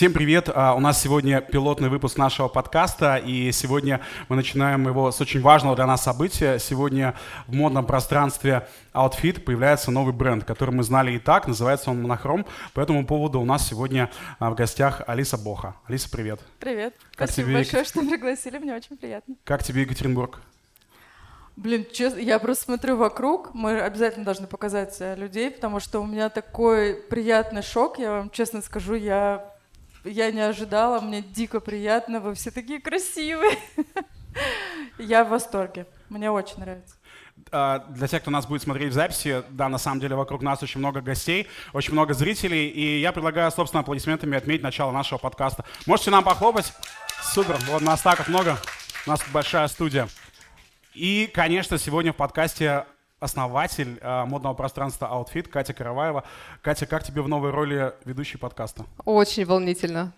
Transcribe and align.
Всем 0.00 0.14
привет! 0.14 0.48
А, 0.48 0.74
у 0.74 0.80
нас 0.80 0.98
сегодня 0.98 1.42
пилотный 1.42 1.90
выпуск 1.90 2.16
нашего 2.16 2.48
подкаста, 2.48 3.16
и 3.16 3.52
сегодня 3.52 4.00
мы 4.30 4.36
начинаем 4.36 4.86
его 4.86 5.12
с 5.12 5.20
очень 5.20 5.42
важного 5.42 5.76
для 5.76 5.84
нас 5.84 6.02
события. 6.02 6.58
Сегодня 6.58 7.14
в 7.46 7.52
модном 7.52 7.84
пространстве 7.84 8.66
Outfit 8.94 9.40
появляется 9.40 9.90
новый 9.90 10.14
бренд, 10.14 10.44
который 10.44 10.74
мы 10.74 10.84
знали 10.84 11.12
и 11.12 11.18
так, 11.18 11.46
называется 11.46 11.90
он 11.90 12.00
Монохром. 12.00 12.46
По 12.72 12.80
этому 12.80 13.04
поводу 13.04 13.42
у 13.42 13.44
нас 13.44 13.68
сегодня 13.68 14.10
а, 14.38 14.48
в 14.48 14.54
гостях 14.54 15.02
Алиса 15.06 15.36
Боха. 15.36 15.76
Алиса, 15.86 16.08
привет! 16.10 16.40
Привет! 16.60 16.94
Как 17.14 17.28
Спасибо 17.28 17.48
тебе... 17.48 17.56
большое, 17.56 17.84
что 17.84 18.00
пригласили, 18.00 18.56
мне 18.56 18.74
очень 18.74 18.96
приятно. 18.96 19.34
Как 19.44 19.62
тебе 19.62 19.82
Екатеринбург? 19.82 20.40
Блин, 21.56 21.84
честно, 21.92 22.20
я 22.20 22.38
просто 22.38 22.64
смотрю 22.64 22.96
вокруг, 22.96 23.52
мы 23.52 23.78
обязательно 23.78 24.24
должны 24.24 24.46
показать 24.46 24.96
э, 25.00 25.14
людей, 25.16 25.50
потому 25.50 25.78
что 25.78 26.00
у 26.00 26.06
меня 26.06 26.30
такой 26.30 26.94
приятный 26.94 27.60
шок, 27.60 27.98
я 27.98 28.12
вам 28.12 28.30
честно 28.30 28.62
скажу, 28.62 28.94
я 28.94 29.44
я 30.04 30.30
не 30.30 30.40
ожидала, 30.40 31.00
мне 31.00 31.22
дико 31.22 31.60
приятно, 31.60 32.20
вы 32.20 32.34
все 32.34 32.50
такие 32.50 32.80
красивые. 32.80 33.58
Я 34.98 35.24
в 35.24 35.30
восторге, 35.30 35.86
мне 36.08 36.30
очень 36.30 36.58
нравится. 36.58 36.94
А, 37.52 37.84
для 37.88 38.06
тех, 38.06 38.22
кто 38.22 38.30
нас 38.30 38.46
будет 38.46 38.62
смотреть 38.62 38.90
в 38.90 38.94
записи, 38.94 39.42
да, 39.50 39.68
на 39.68 39.78
самом 39.78 40.00
деле 40.00 40.14
вокруг 40.14 40.42
нас 40.42 40.62
очень 40.62 40.78
много 40.78 41.00
гостей, 41.00 41.48
очень 41.72 41.92
много 41.92 42.14
зрителей, 42.14 42.68
и 42.68 43.00
я 43.00 43.12
предлагаю, 43.12 43.50
собственно, 43.50 43.80
аплодисментами 43.80 44.36
отметить 44.36 44.62
начало 44.62 44.92
нашего 44.92 45.18
подкаста. 45.18 45.64
Можете 45.86 46.10
нам 46.10 46.22
похлопать? 46.22 46.72
Супер, 47.22 47.56
вот 47.66 47.82
нас 47.82 48.02
так 48.02 48.28
много, 48.28 48.56
у 49.06 49.10
нас 49.10 49.20
большая 49.32 49.68
студия. 49.68 50.08
И, 50.94 51.30
конечно, 51.32 51.78
сегодня 51.78 52.12
в 52.12 52.16
подкасте 52.16 52.84
основатель 53.20 53.98
э, 54.00 54.24
модного 54.24 54.54
пространства 54.54 55.06
Outfit 55.06 55.48
Катя 55.48 55.74
Караваева. 55.74 56.24
Катя, 56.62 56.86
как 56.86 57.04
тебе 57.04 57.22
в 57.22 57.28
новой 57.28 57.50
роли 57.50 57.92
ведущей 58.04 58.38
подкаста? 58.38 58.86
Очень 59.04 59.44
волнительно. 59.44 60.12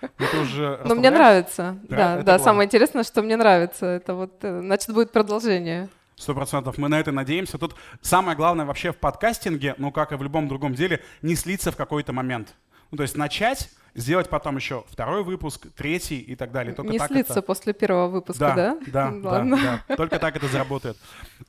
Это 0.00 0.40
уже 0.40 0.80
Но 0.84 0.94
мне 0.94 1.10
нравится. 1.10 1.78
Да, 1.84 2.16
да. 2.16 2.22
да 2.22 2.38
самое 2.38 2.66
интересное, 2.66 3.04
что 3.04 3.22
мне 3.22 3.36
нравится. 3.36 3.86
Это 3.86 4.14
вот, 4.14 4.32
э, 4.42 4.60
значит, 4.60 4.92
будет 4.92 5.12
продолжение. 5.12 5.88
Сто 6.16 6.34
процентов. 6.34 6.78
Мы 6.78 6.88
на 6.88 6.98
это 6.98 7.12
надеемся. 7.12 7.58
Тут 7.58 7.74
самое 8.00 8.36
главное 8.36 8.64
вообще 8.64 8.92
в 8.92 8.96
подкастинге, 8.96 9.74
ну 9.78 9.92
как 9.92 10.12
и 10.12 10.16
в 10.16 10.22
любом 10.22 10.48
другом 10.48 10.74
деле, 10.74 11.02
не 11.22 11.34
слиться 11.34 11.72
в 11.72 11.76
какой-то 11.76 12.12
момент. 12.12 12.54
Ну, 12.90 12.96
то 12.96 13.02
есть 13.02 13.16
начать, 13.16 13.68
сделать 13.94 14.28
потом 14.28 14.56
еще 14.56 14.84
второй 14.88 15.22
выпуск, 15.22 15.66
третий 15.76 16.18
и 16.18 16.34
так 16.36 16.52
далее. 16.52 16.74
Только 16.74 16.92
не 16.92 16.98
так 16.98 17.08
слиться 17.10 17.34
это... 17.34 17.42
после 17.42 17.72
первого 17.72 18.08
выпуска, 18.08 18.52
да? 18.54 18.78
Да, 18.86 19.10
да, 19.10 19.42
да, 19.44 19.82
да. 19.88 19.96
Только 19.96 20.18
так 20.18 20.36
это 20.36 20.48
заработает. 20.48 20.96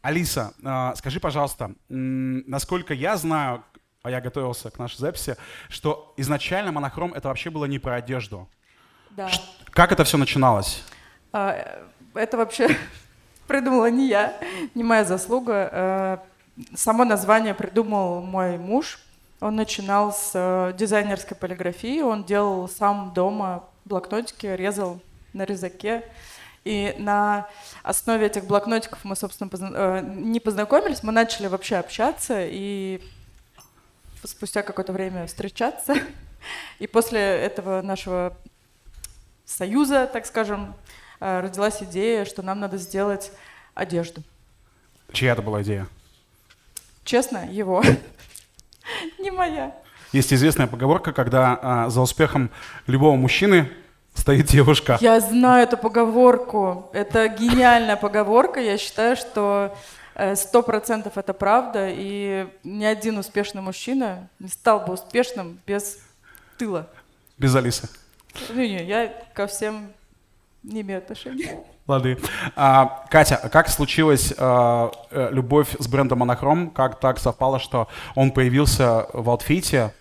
Алиса, 0.02 0.54
а, 0.64 0.96
скажи, 0.96 1.20
пожалуйста, 1.20 1.74
насколько 1.90 2.94
я 2.94 3.18
знаю, 3.18 3.64
а 4.04 4.12
я 4.12 4.22
готовился 4.22 4.70
к 4.70 4.78
нашей 4.78 5.00
записи, 5.00 5.36
что 5.70 6.14
изначально 6.18 6.72
монохром 6.72 7.14
это 7.14 7.28
вообще 7.28 7.50
было 7.50 7.66
не 7.66 7.80
про 7.80 7.96
одежду. 7.96 8.48
Да. 9.10 9.30
Как 9.72 9.92
это 9.92 10.04
все 10.04 10.18
начиналось? 10.18 10.84
А, 11.34 11.82
это 12.14 12.38
вообще 12.38 12.78
придумала 13.48 13.90
не 13.90 14.08
я, 14.08 14.40
не 14.76 14.84
моя 14.84 15.06
заслуга. 15.06 15.70
А, 15.72 16.24
само 16.76 17.04
название 17.04 17.54
придумал 17.54 18.22
мой 18.22 18.58
муж, 18.58 19.00
он 19.42 19.56
начинал 19.56 20.14
с 20.14 20.32
э, 20.34 20.74
дизайнерской 20.78 21.36
полиграфии, 21.36 22.02
он 22.02 22.24
делал 22.24 22.70
сам 22.70 23.14
дома 23.14 23.66
блокнотики, 23.84 24.48
резал 24.48 25.02
на 25.34 25.44
резаке. 25.44 26.04
И 26.64 26.96
на 26.98 27.48
основе 27.84 28.26
этих 28.26 28.46
блокнотиков 28.46 29.04
мы, 29.04 29.16
собственно, 29.16 29.50
позна... 29.50 29.72
э, 29.74 30.02
не 30.04 30.40
познакомились, 30.40 31.04
мы 31.04 31.12
начали 31.12 31.48
вообще 31.48 31.76
общаться 31.76 32.40
и 32.40 33.02
спустя 34.24 34.64
какое-то 34.64 34.94
время 34.94 35.28
встречаться. 35.28 35.96
И 36.80 36.88
после 36.88 37.20
этого 37.20 37.82
нашего 37.82 38.38
союза, 39.46 40.08
так 40.12 40.26
скажем, 40.26 40.76
э, 41.20 41.42
родилась 41.42 41.84
идея, 41.84 42.26
что 42.26 42.42
нам 42.42 42.60
надо 42.60 42.78
сделать 42.78 43.32
одежду. 43.74 44.24
Чья 45.12 45.34
это 45.34 45.42
была 45.42 45.62
идея? 45.62 45.88
Честно, 47.04 47.48
его. 47.52 47.84
Не 49.20 49.32
моя. 49.32 49.76
Есть 50.12 50.34
известная 50.34 50.68
поговорка, 50.68 51.12
когда 51.14 51.60
а, 51.62 51.90
за 51.90 52.02
успехом 52.02 52.50
любого 52.88 53.16
мужчины 53.16 53.70
стоит 54.14 54.46
девушка. 54.46 54.98
Я 55.02 55.20
знаю 55.20 55.64
эту 55.64 55.78
поговорку. 55.78 56.90
Это 56.94 57.28
гениальная 57.28 57.96
поговорка. 57.96 58.60
Я 58.60 58.78
считаю, 58.78 59.16
что 59.16 59.76
э, 60.16 60.36
сто 60.36 60.64
процентов 60.64 61.18
это 61.18 61.34
правда, 61.34 61.90
и 61.92 62.48
ни 62.64 62.86
один 62.86 63.18
успешный 63.18 63.62
мужчина 63.62 64.30
не 64.40 64.48
стал 64.48 64.80
бы 64.86 64.94
успешным 64.94 65.60
без 65.68 66.00
тыла. 66.58 66.88
Без 67.38 67.54
Алисы. 67.56 67.90
Не-не, 68.54 68.86
я 68.86 69.14
ко 69.34 69.48
всем 69.48 69.92
не 70.64 70.82
имею 70.82 71.00
отношения. 71.00 71.60
Лады. 71.88 72.18
А, 72.56 73.06
Катя, 73.12 73.50
как 73.52 73.70
случилась 73.70 74.34
а, 74.38 74.92
э, 75.12 75.30
любовь 75.32 75.76
с 75.78 75.88
брендом 75.88 76.24
Monochrome? 76.24 76.72
Как 76.72 77.00
так 77.00 77.20
совпало, 77.20 77.60
что 77.60 77.88
он 78.16 78.32
появился 78.32 79.08
в 79.14 79.30
Outfit 79.30 79.78
е? 79.78 79.94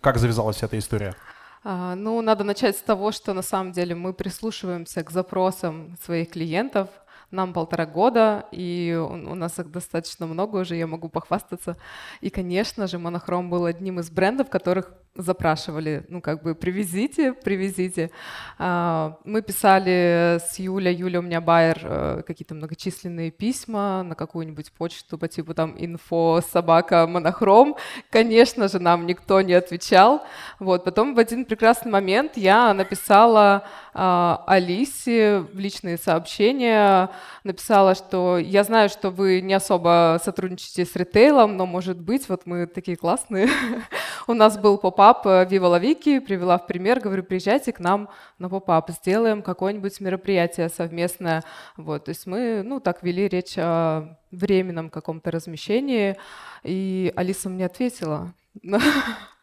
Как 0.00 0.18
завязалась 0.18 0.64
эта 0.64 0.76
история? 0.78 1.14
А, 1.62 1.94
ну, 1.94 2.20
надо 2.22 2.42
начать 2.42 2.76
с 2.76 2.80
того, 2.80 3.12
что 3.12 3.34
на 3.34 3.42
самом 3.42 3.70
деле 3.70 3.94
мы 3.94 4.12
прислушиваемся 4.14 5.04
к 5.04 5.10
запросам 5.10 5.96
своих 6.04 6.30
клиентов. 6.30 6.88
Нам 7.30 7.52
полтора 7.52 7.84
года, 7.84 8.46
и 8.52 8.98
у 8.98 9.34
нас 9.34 9.58
их 9.58 9.70
достаточно 9.70 10.26
много 10.26 10.56
уже, 10.56 10.76
я 10.76 10.86
могу 10.86 11.08
похвастаться. 11.10 11.76
И, 12.22 12.30
конечно 12.30 12.86
же, 12.86 12.96
Monochrome 12.96 13.48
был 13.48 13.66
одним 13.66 14.00
из 14.00 14.10
брендов, 14.10 14.48
которых 14.48 14.92
запрашивали, 15.18 16.04
ну, 16.08 16.20
как 16.20 16.42
бы, 16.42 16.54
привезите, 16.54 17.32
привезите. 17.32 18.10
А, 18.56 19.18
мы 19.24 19.42
писали 19.42 20.38
с 20.38 20.58
Юля, 20.58 20.90
Юля 20.90 21.18
у 21.18 21.22
меня 21.22 21.40
байер, 21.40 21.80
э, 21.82 22.22
какие-то 22.24 22.54
многочисленные 22.54 23.32
письма 23.32 24.04
на 24.04 24.14
какую-нибудь 24.14 24.70
почту 24.72 25.18
по 25.18 25.26
типу 25.26 25.54
там 25.54 25.74
info 25.76 26.40
собака 26.40 27.06
monochrome. 27.08 27.76
Конечно 28.10 28.68
же, 28.68 28.78
нам 28.78 29.06
никто 29.06 29.40
не 29.42 29.54
отвечал. 29.54 30.22
Вот, 30.60 30.84
потом 30.84 31.14
в 31.14 31.18
один 31.18 31.44
прекрасный 31.44 31.90
момент 31.90 32.36
я 32.36 32.72
написала 32.72 33.64
а, 33.94 34.44
Алисе 34.46 35.40
в 35.52 35.58
личные 35.58 35.98
сообщения, 35.98 37.10
написала, 37.42 37.96
что 37.96 38.38
я 38.38 38.62
знаю, 38.62 38.88
что 38.88 39.10
вы 39.10 39.40
не 39.40 39.54
особо 39.54 40.20
сотрудничаете 40.22 40.84
с 40.84 40.94
ритейлом, 40.94 41.56
но, 41.56 41.66
может 41.66 41.98
быть, 41.98 42.28
вот 42.28 42.42
мы 42.44 42.66
такие 42.66 42.96
классные. 42.96 43.48
У 44.28 44.34
нас 44.34 44.56
был 44.56 44.78
поп 45.14 45.22
поп 45.22 45.50
Вива 45.50 45.66
Лавики, 45.66 46.18
привела 46.18 46.58
в 46.58 46.66
пример, 46.66 47.00
говорю, 47.00 47.22
приезжайте 47.22 47.72
к 47.72 47.80
нам 47.80 48.08
на 48.38 48.48
поп-ап, 48.48 48.90
сделаем 48.90 49.42
какое-нибудь 49.42 50.00
мероприятие 50.00 50.68
совместное. 50.68 51.44
Вот, 51.76 52.04
то 52.04 52.10
есть 52.10 52.26
мы, 52.26 52.62
ну, 52.62 52.80
так 52.80 53.02
вели 53.02 53.28
речь 53.28 53.54
о 53.56 54.18
временном 54.30 54.90
каком-то 54.90 55.30
размещении, 55.30 56.16
и 56.62 57.12
Алиса 57.16 57.48
мне 57.48 57.66
ответила. 57.66 58.32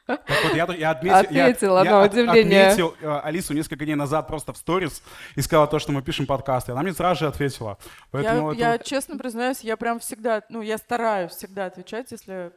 Так 0.07 0.19
вот, 0.43 0.53
я, 0.53 0.67
я 0.75 0.91
отметил, 0.91 1.17
отметила 1.17 1.83
я, 1.83 1.91
на 1.91 1.99
я 2.01 2.05
удивление. 2.05 2.67
отметил 2.67 2.95
э, 3.01 3.19
Алису 3.23 3.55
несколько 3.55 3.85
дней 3.85 3.95
назад 3.95 4.27
просто 4.27 4.53
в 4.53 4.57
сторис 4.57 5.01
и 5.33 5.41
сказала 5.41 5.65
то, 5.65 5.79
что 5.79 5.91
мы 5.91 6.03
пишем 6.03 6.27
подкасты. 6.27 6.73
Она 6.73 6.83
мне 6.83 6.93
сразу 6.93 7.21
же 7.21 7.27
ответила. 7.27 7.79
Поэтому 8.11 8.51
я, 8.51 8.75
это... 8.75 8.77
я 8.77 8.77
честно 8.77 9.17
признаюсь, 9.17 9.61
я 9.61 9.77
прям 9.77 9.97
всегда, 9.97 10.43
ну, 10.49 10.61
я 10.61 10.77
стараюсь 10.77 11.31
всегда 11.31 11.65
отвечать, 11.65 12.11
если 12.11 12.51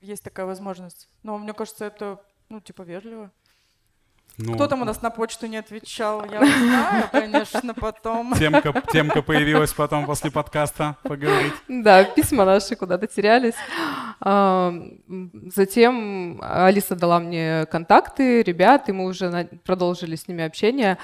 есть 0.00 0.24
такая 0.24 0.46
возможность. 0.46 1.10
Но 1.22 1.36
мне 1.36 1.52
кажется, 1.52 1.84
это 1.84 2.20
ну, 2.48 2.60
типа, 2.60 2.82
вежливо. 2.82 3.30
Ну, 4.36 4.54
Кто 4.54 4.66
там 4.66 4.82
у 4.82 4.84
нас 4.84 5.00
на 5.00 5.10
почту 5.10 5.46
не 5.46 5.58
отвечал, 5.58 6.24
я 6.28 6.44
знаю, 6.44 7.08
конечно, 7.12 7.72
потом. 7.72 8.34
Темка, 8.34 8.72
темка 8.92 9.22
появилась 9.22 9.72
потом 9.72 10.06
после 10.06 10.30
подкаста 10.30 10.96
поговорить. 11.04 11.52
Да, 11.68 12.02
письма 12.04 12.44
наши 12.44 12.74
куда-то 12.74 13.06
терялись. 13.06 13.54
Затем 14.24 16.40
Алиса 16.42 16.94
дала 16.94 17.20
мне 17.20 17.66
контакты 17.70 18.42
ребят, 18.42 18.88
и 18.88 18.92
мы 18.92 19.04
уже 19.04 19.48
продолжили 19.64 20.16
с 20.16 20.28
ними 20.28 20.44
общение. 20.44 20.96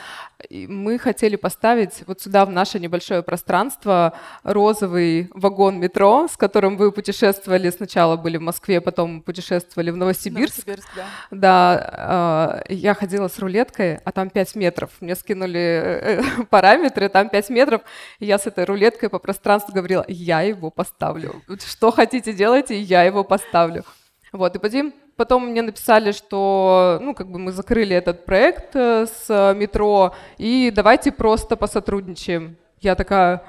И 0.48 0.66
мы 0.66 0.98
хотели 0.98 1.36
поставить 1.36 2.02
вот 2.06 2.22
сюда, 2.22 2.46
в 2.46 2.50
наше 2.50 2.80
небольшое 2.80 3.22
пространство, 3.22 4.14
розовый 4.42 5.30
вагон 5.34 5.78
метро, 5.78 6.28
с 6.32 6.36
которым 6.38 6.78
вы 6.78 6.92
путешествовали. 6.92 7.68
Сначала 7.68 8.16
были 8.16 8.38
в 8.38 8.42
Москве, 8.42 8.80
потом 8.80 9.20
путешествовали 9.20 9.90
в 9.90 9.96
Новосибирск. 9.96 10.66
Новосибирск 10.66 10.88
да. 10.96 11.06
Да, 11.30 11.90
а, 11.92 12.62
я 12.68 12.94
ходила 12.94 13.28
с 13.28 13.38
рулеткой, 13.38 13.96
а 13.96 14.12
там 14.12 14.30
5 14.30 14.54
метров. 14.54 14.90
Мне 15.00 15.14
скинули 15.14 15.60
э, 15.60 16.22
параметры, 16.50 17.08
там 17.08 17.28
5 17.28 17.50
метров. 17.50 17.82
И 18.18 18.26
я 18.26 18.38
с 18.38 18.46
этой 18.46 18.64
рулеткой 18.64 19.10
по 19.10 19.18
пространству 19.18 19.74
говорила, 19.74 20.04
я 20.08 20.40
его 20.40 20.70
поставлю. 20.70 21.42
Что 21.66 21.90
хотите 21.90 22.32
делайте, 22.32 22.80
я 22.80 23.02
его 23.02 23.09
поставлю. 23.24 23.84
Вот, 24.32 24.54
и 24.54 24.58
потом, 24.58 24.92
потом 25.16 25.46
мне 25.48 25.62
написали, 25.62 26.12
что, 26.12 26.98
ну, 27.02 27.14
как 27.14 27.30
бы 27.30 27.38
мы 27.38 27.52
закрыли 27.52 27.96
этот 27.96 28.24
проект 28.24 28.76
э, 28.76 29.06
с 29.06 29.54
метро, 29.54 30.14
и 30.38 30.72
давайте 30.74 31.10
просто 31.10 31.56
посотрудничаем. 31.56 32.56
Я 32.80 32.94
такая, 32.94 33.42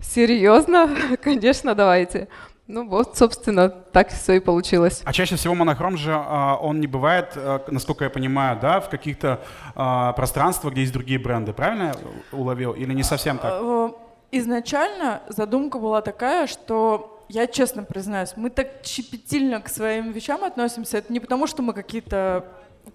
серьезно? 0.00 0.88
Конечно, 1.22 1.74
давайте. 1.74 2.28
Ну 2.68 2.86
вот, 2.86 3.16
собственно, 3.16 3.70
так 3.70 4.10
все 4.10 4.34
и 4.34 4.40
получилось. 4.40 5.00
А 5.04 5.12
чаще 5.14 5.36
всего 5.36 5.54
монохром 5.54 5.96
же, 5.96 6.12
а, 6.14 6.56
он 6.60 6.80
не 6.80 6.86
бывает, 6.86 7.32
э, 7.34 7.60
насколько 7.68 8.04
я 8.04 8.10
понимаю, 8.10 8.58
да, 8.60 8.80
в 8.80 8.90
каких-то 8.90 9.40
а, 9.74 10.12
пространствах, 10.12 10.74
где 10.74 10.82
есть 10.82 10.92
другие 10.92 11.18
бренды, 11.18 11.54
правильно 11.54 11.94
я 11.94 11.94
уловил? 12.30 12.72
Или 12.72 12.92
не 12.92 13.02
совсем 13.02 13.38
так? 13.38 13.54
Э, 13.54 13.90
изначально 14.32 15.22
задумка 15.28 15.78
была 15.78 16.02
такая, 16.02 16.46
что 16.46 17.17
я 17.28 17.46
честно 17.46 17.82
признаюсь, 17.82 18.32
мы 18.36 18.50
так 18.50 18.68
щепетильно 18.84 19.60
к 19.60 19.68
своим 19.68 20.12
вещам 20.12 20.44
относимся. 20.44 20.98
Это 20.98 21.12
не 21.12 21.20
потому, 21.20 21.46
что 21.46 21.62
мы 21.62 21.72
какие-то 21.72 22.44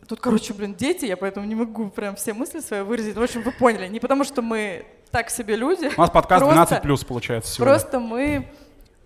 Тут, 0.08 0.22
короче, 0.22 0.56
блин, 0.56 0.74
дети, 0.74 1.06
я 1.06 1.16
поэтому 1.16 1.46
не 1.46 1.54
могу 1.54 1.90
прям 1.90 2.16
все 2.16 2.34
мысли 2.34 2.62
свои 2.62 2.82
выразить. 2.82 3.16
В 3.16 3.22
общем, 3.22 3.44
вы 3.44 3.52
поняли. 3.52 3.88
Не 3.88 4.00
потому, 4.00 4.24
что 4.24 4.42
мы 4.42 4.88
так 5.12 5.30
себе 5.30 5.56
люди. 5.56 5.92
У 5.96 6.02
нас 6.02 6.10
подкаст 6.10 6.44
12 6.44 6.82
плюс 6.82 7.04
получается 7.04 7.54
сегодня. 7.54 7.74
Просто 7.74 8.00
мы 8.00 8.48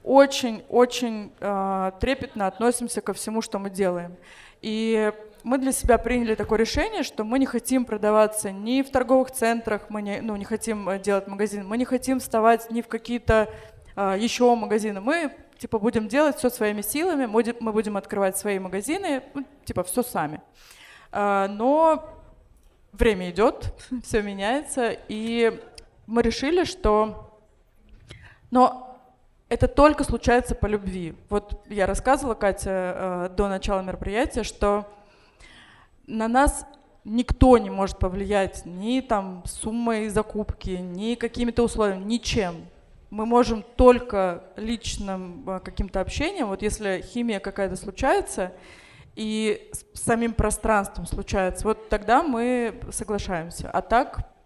очень-очень 0.04 1.34
э, 1.42 1.92
трепетно 2.00 2.48
относимся 2.48 3.02
ко 3.02 3.14
всему, 3.14 3.42
что 3.42 3.60
мы 3.60 3.70
делаем. 3.70 4.16
И 4.62 5.12
мы 5.44 5.58
для 5.58 5.72
себя 5.72 5.98
приняли 5.98 6.36
такое 6.36 6.60
решение, 6.60 7.04
что 7.04 7.24
мы 7.24 7.40
не 7.40 7.46
хотим 7.46 7.86
продаваться 7.86 8.52
ни 8.52 8.82
в 8.82 8.90
торговых 8.90 9.32
центрах, 9.32 9.90
мы 9.90 10.02
не, 10.02 10.22
ну, 10.22 10.36
не 10.36 10.46
хотим 10.46 10.88
э, 10.90 11.00
делать 11.00 11.28
магазин, 11.28 11.68
мы 11.68 11.78
не 11.78 11.86
хотим 11.86 12.20
вставать 12.20 12.72
ни 12.72 12.82
в 12.82 12.88
какие-то 12.88 13.50
еще 13.98 14.54
магазины. 14.56 15.02
Мы 15.02 15.32
типа 15.58 15.80
будем 15.80 16.08
делать 16.08 16.38
все 16.38 16.50
своими 16.50 16.82
силами, 16.82 17.26
мы 17.26 17.72
будем 17.72 17.98
открывать 17.98 18.38
свои 18.38 18.60
магазины, 18.60 19.24
ну, 19.34 19.46
типа 19.66 19.84
все 19.84 20.04
сами. 20.04 20.42
Э, 21.12 21.48
но 21.50 22.10
время 22.92 23.30
идет, 23.32 23.74
все 24.04 24.22
меняется, 24.22 24.96
и 25.08 25.60
мы 26.06 26.22
решили, 26.22 26.64
что 26.64 27.24
но 28.50 29.00
это 29.50 29.68
только 29.68 30.04
случается 30.04 30.56
по 30.56 30.68
любви. 30.68 31.16
Вот 31.30 31.66
я 31.68 31.86
рассказывала, 31.86 32.34
Катя, 32.34 33.30
э, 33.30 33.30
до 33.36 33.50
начала 33.50 33.82
мероприятия, 33.82 34.44
что 34.44 34.86
на 36.06 36.28
нас 36.28 36.66
никто 37.04 37.58
не 37.58 37.70
может 37.70 37.98
повлиять 38.00 38.66
ни 38.66 39.02
там 39.02 39.44
суммой 39.46 40.10
закупки, 40.10 40.72
ни 40.72 41.16
какими-то 41.16 41.64
условиями, 41.64 42.04
ничем. 42.04 42.68
Мы 43.10 43.26
можем 43.26 43.64
только 43.76 44.44
личным 44.58 45.50
э, 45.50 45.60
каким-то 45.60 46.02
общением, 46.02 46.48
вот 46.48 46.62
если 46.62 47.02
химия 47.02 47.40
какая-то 47.40 47.76
случается, 47.76 48.54
и 49.16 49.72
с 49.72 50.00
самим 50.00 50.34
пространством 50.34 51.08
случается, 51.08 51.66
вот 51.66 51.90
тогда 51.90 52.22
мы 52.22 52.80
соглашаемся. 52.92 53.70
А 53.72 53.82
так 53.82 54.37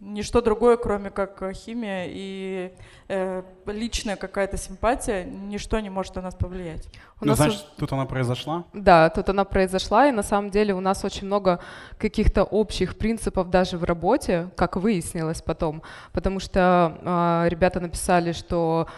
ничто 0.00 0.40
другое, 0.40 0.76
кроме 0.76 1.10
как 1.10 1.42
э, 1.42 1.52
химия 1.52 2.06
и 2.08 2.72
э, 3.08 3.42
личная 3.66 4.16
какая-то 4.16 4.56
симпатия, 4.56 5.24
ничто 5.24 5.78
не 5.80 5.90
может 5.90 6.16
на 6.16 6.22
нас 6.22 6.34
повлиять. 6.34 6.88
У 7.20 7.24
ну, 7.24 7.30
нас 7.30 7.38
значит, 7.38 7.66
у... 7.76 7.80
тут 7.80 7.92
она 7.92 8.06
произошла? 8.06 8.64
Да, 8.72 9.10
тут 9.10 9.28
она 9.28 9.44
произошла, 9.44 10.08
и 10.08 10.12
на 10.12 10.22
самом 10.22 10.50
деле 10.50 10.74
у 10.74 10.80
нас 10.80 11.04
очень 11.04 11.26
много 11.26 11.60
каких-то 11.98 12.44
общих 12.44 12.96
принципов 12.96 13.50
даже 13.50 13.76
в 13.76 13.84
работе, 13.84 14.48
как 14.56 14.76
выяснилось 14.76 15.42
потом, 15.42 15.82
потому 16.12 16.40
что 16.40 16.98
э, 17.02 17.48
ребята 17.48 17.80
написали, 17.80 18.32
что 18.32 18.88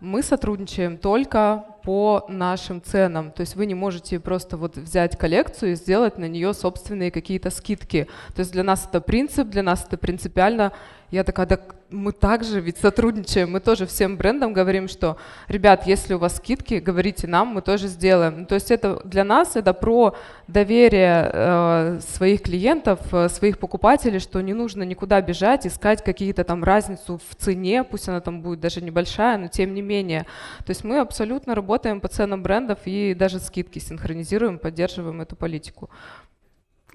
мы 0.00 0.22
сотрудничаем 0.22 0.98
только 0.98 1.64
по 1.84 2.24
нашим 2.28 2.82
ценам. 2.82 3.30
То 3.30 3.40
есть 3.40 3.56
вы 3.56 3.66
не 3.66 3.74
можете 3.74 4.20
просто 4.20 4.56
вот 4.56 4.76
взять 4.76 5.18
коллекцию 5.18 5.72
и 5.72 5.74
сделать 5.74 6.18
на 6.18 6.26
нее 6.28 6.54
собственные 6.54 7.10
какие-то 7.10 7.50
скидки. 7.50 8.08
То 8.34 8.40
есть 8.40 8.52
для 8.52 8.62
нас 8.62 8.86
это 8.88 9.00
принцип, 9.00 9.48
для 9.48 9.62
нас 9.62 9.84
это 9.84 9.96
принципиально 9.96 10.72
я 11.12 11.24
такая, 11.24 11.46
да 11.46 11.58
мы 11.90 12.12
также 12.12 12.60
ведь 12.60 12.78
сотрудничаем, 12.78 13.50
мы 13.50 13.60
тоже 13.60 13.86
всем 13.86 14.16
брендам 14.16 14.54
говорим, 14.54 14.88
что, 14.88 15.18
ребят, 15.46 15.86
если 15.86 16.14
у 16.14 16.18
вас 16.18 16.38
скидки, 16.38 16.74
говорите 16.74 17.26
нам, 17.26 17.48
мы 17.48 17.60
тоже 17.60 17.88
сделаем. 17.88 18.40
Ну, 18.40 18.46
то 18.46 18.54
есть 18.54 18.70
это 18.70 19.00
для 19.04 19.24
нас 19.24 19.54
это 19.56 19.74
про 19.74 20.16
доверие 20.48 21.30
э, 21.32 22.00
своих 22.00 22.42
клиентов, 22.42 22.98
э, 23.12 23.28
своих 23.28 23.58
покупателей, 23.58 24.20
что 24.20 24.40
не 24.40 24.54
нужно 24.54 24.84
никуда 24.84 25.20
бежать, 25.20 25.66
искать 25.66 26.02
какие-то 26.02 26.44
там 26.44 26.64
разницу 26.64 27.20
в 27.28 27.34
цене, 27.34 27.84
пусть 27.84 28.08
она 28.08 28.20
там 28.20 28.40
будет 28.40 28.60
даже 28.60 28.80
небольшая, 28.80 29.36
но 29.36 29.48
тем 29.48 29.74
не 29.74 29.82
менее. 29.82 30.22
То 30.64 30.70
есть 30.70 30.82
мы 30.82 30.98
абсолютно 30.98 31.54
работаем 31.54 31.71
по 32.00 32.08
ценам 32.08 32.42
брендов 32.42 32.78
и 32.84 33.14
даже 33.14 33.40
скидки 33.40 33.78
синхронизируем, 33.78 34.58
поддерживаем 34.58 35.20
эту 35.20 35.36
политику. 35.36 35.90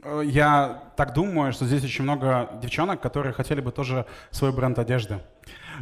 Э, 0.04 0.22
я 0.24 0.84
так 0.96 1.14
думаю, 1.14 1.52
что 1.54 1.66
здесь 1.66 1.84
очень 1.84 2.04
много 2.04 2.50
девчонок, 2.62 3.02
которые 3.02 3.34
хотели 3.34 3.62
бы 3.62 3.72
тоже 3.72 4.06
свой 4.32 4.52
бренд 4.52 4.80
одежды. 4.80 5.20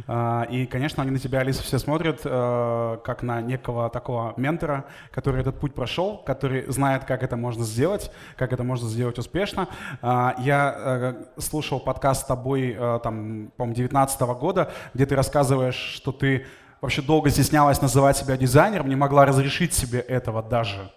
Э, 0.08 0.44
и, 0.50 0.66
конечно, 0.66 1.02
они 1.02 1.12
на 1.12 1.18
тебя, 1.18 1.40
Алиса, 1.40 1.62
все 1.62 1.78
смотрят 1.78 2.20
э, 2.24 2.98
как 3.04 3.22
на 3.22 3.40
некого 3.40 3.88
такого 3.90 4.34
ментора, 4.36 4.86
который 5.10 5.40
этот 5.40 5.58
путь 5.58 5.74
прошел, 5.74 6.18
который 6.18 6.70
знает, 6.70 7.04
как 7.04 7.22
это 7.22 7.36
можно 7.36 7.64
сделать, 7.64 8.10
как 8.36 8.52
это 8.52 8.64
можно 8.64 8.88
сделать 8.88 9.18
успешно. 9.18 9.68
Я 10.02 11.16
слушал 11.38 11.80
подкаст 11.80 12.22
с 12.22 12.26
тобой, 12.26 12.76
там, 13.02 13.52
по-моему, 13.56 13.74
19 13.74 14.20
года, 14.38 14.72
где 14.94 15.06
ты 15.06 15.14
рассказываешь, 15.14 15.74
что 15.74 16.12
ты 16.12 16.46
вообще 16.80 17.02
долго 17.02 17.30
стеснялась 17.30 17.80
называть 17.80 18.16
себя 18.16 18.36
дизайнером, 18.36 18.88
не 18.88 18.96
могла 18.96 19.24
разрешить 19.24 19.74
себе 19.74 20.00
этого 20.00 20.42
даже. 20.42 20.90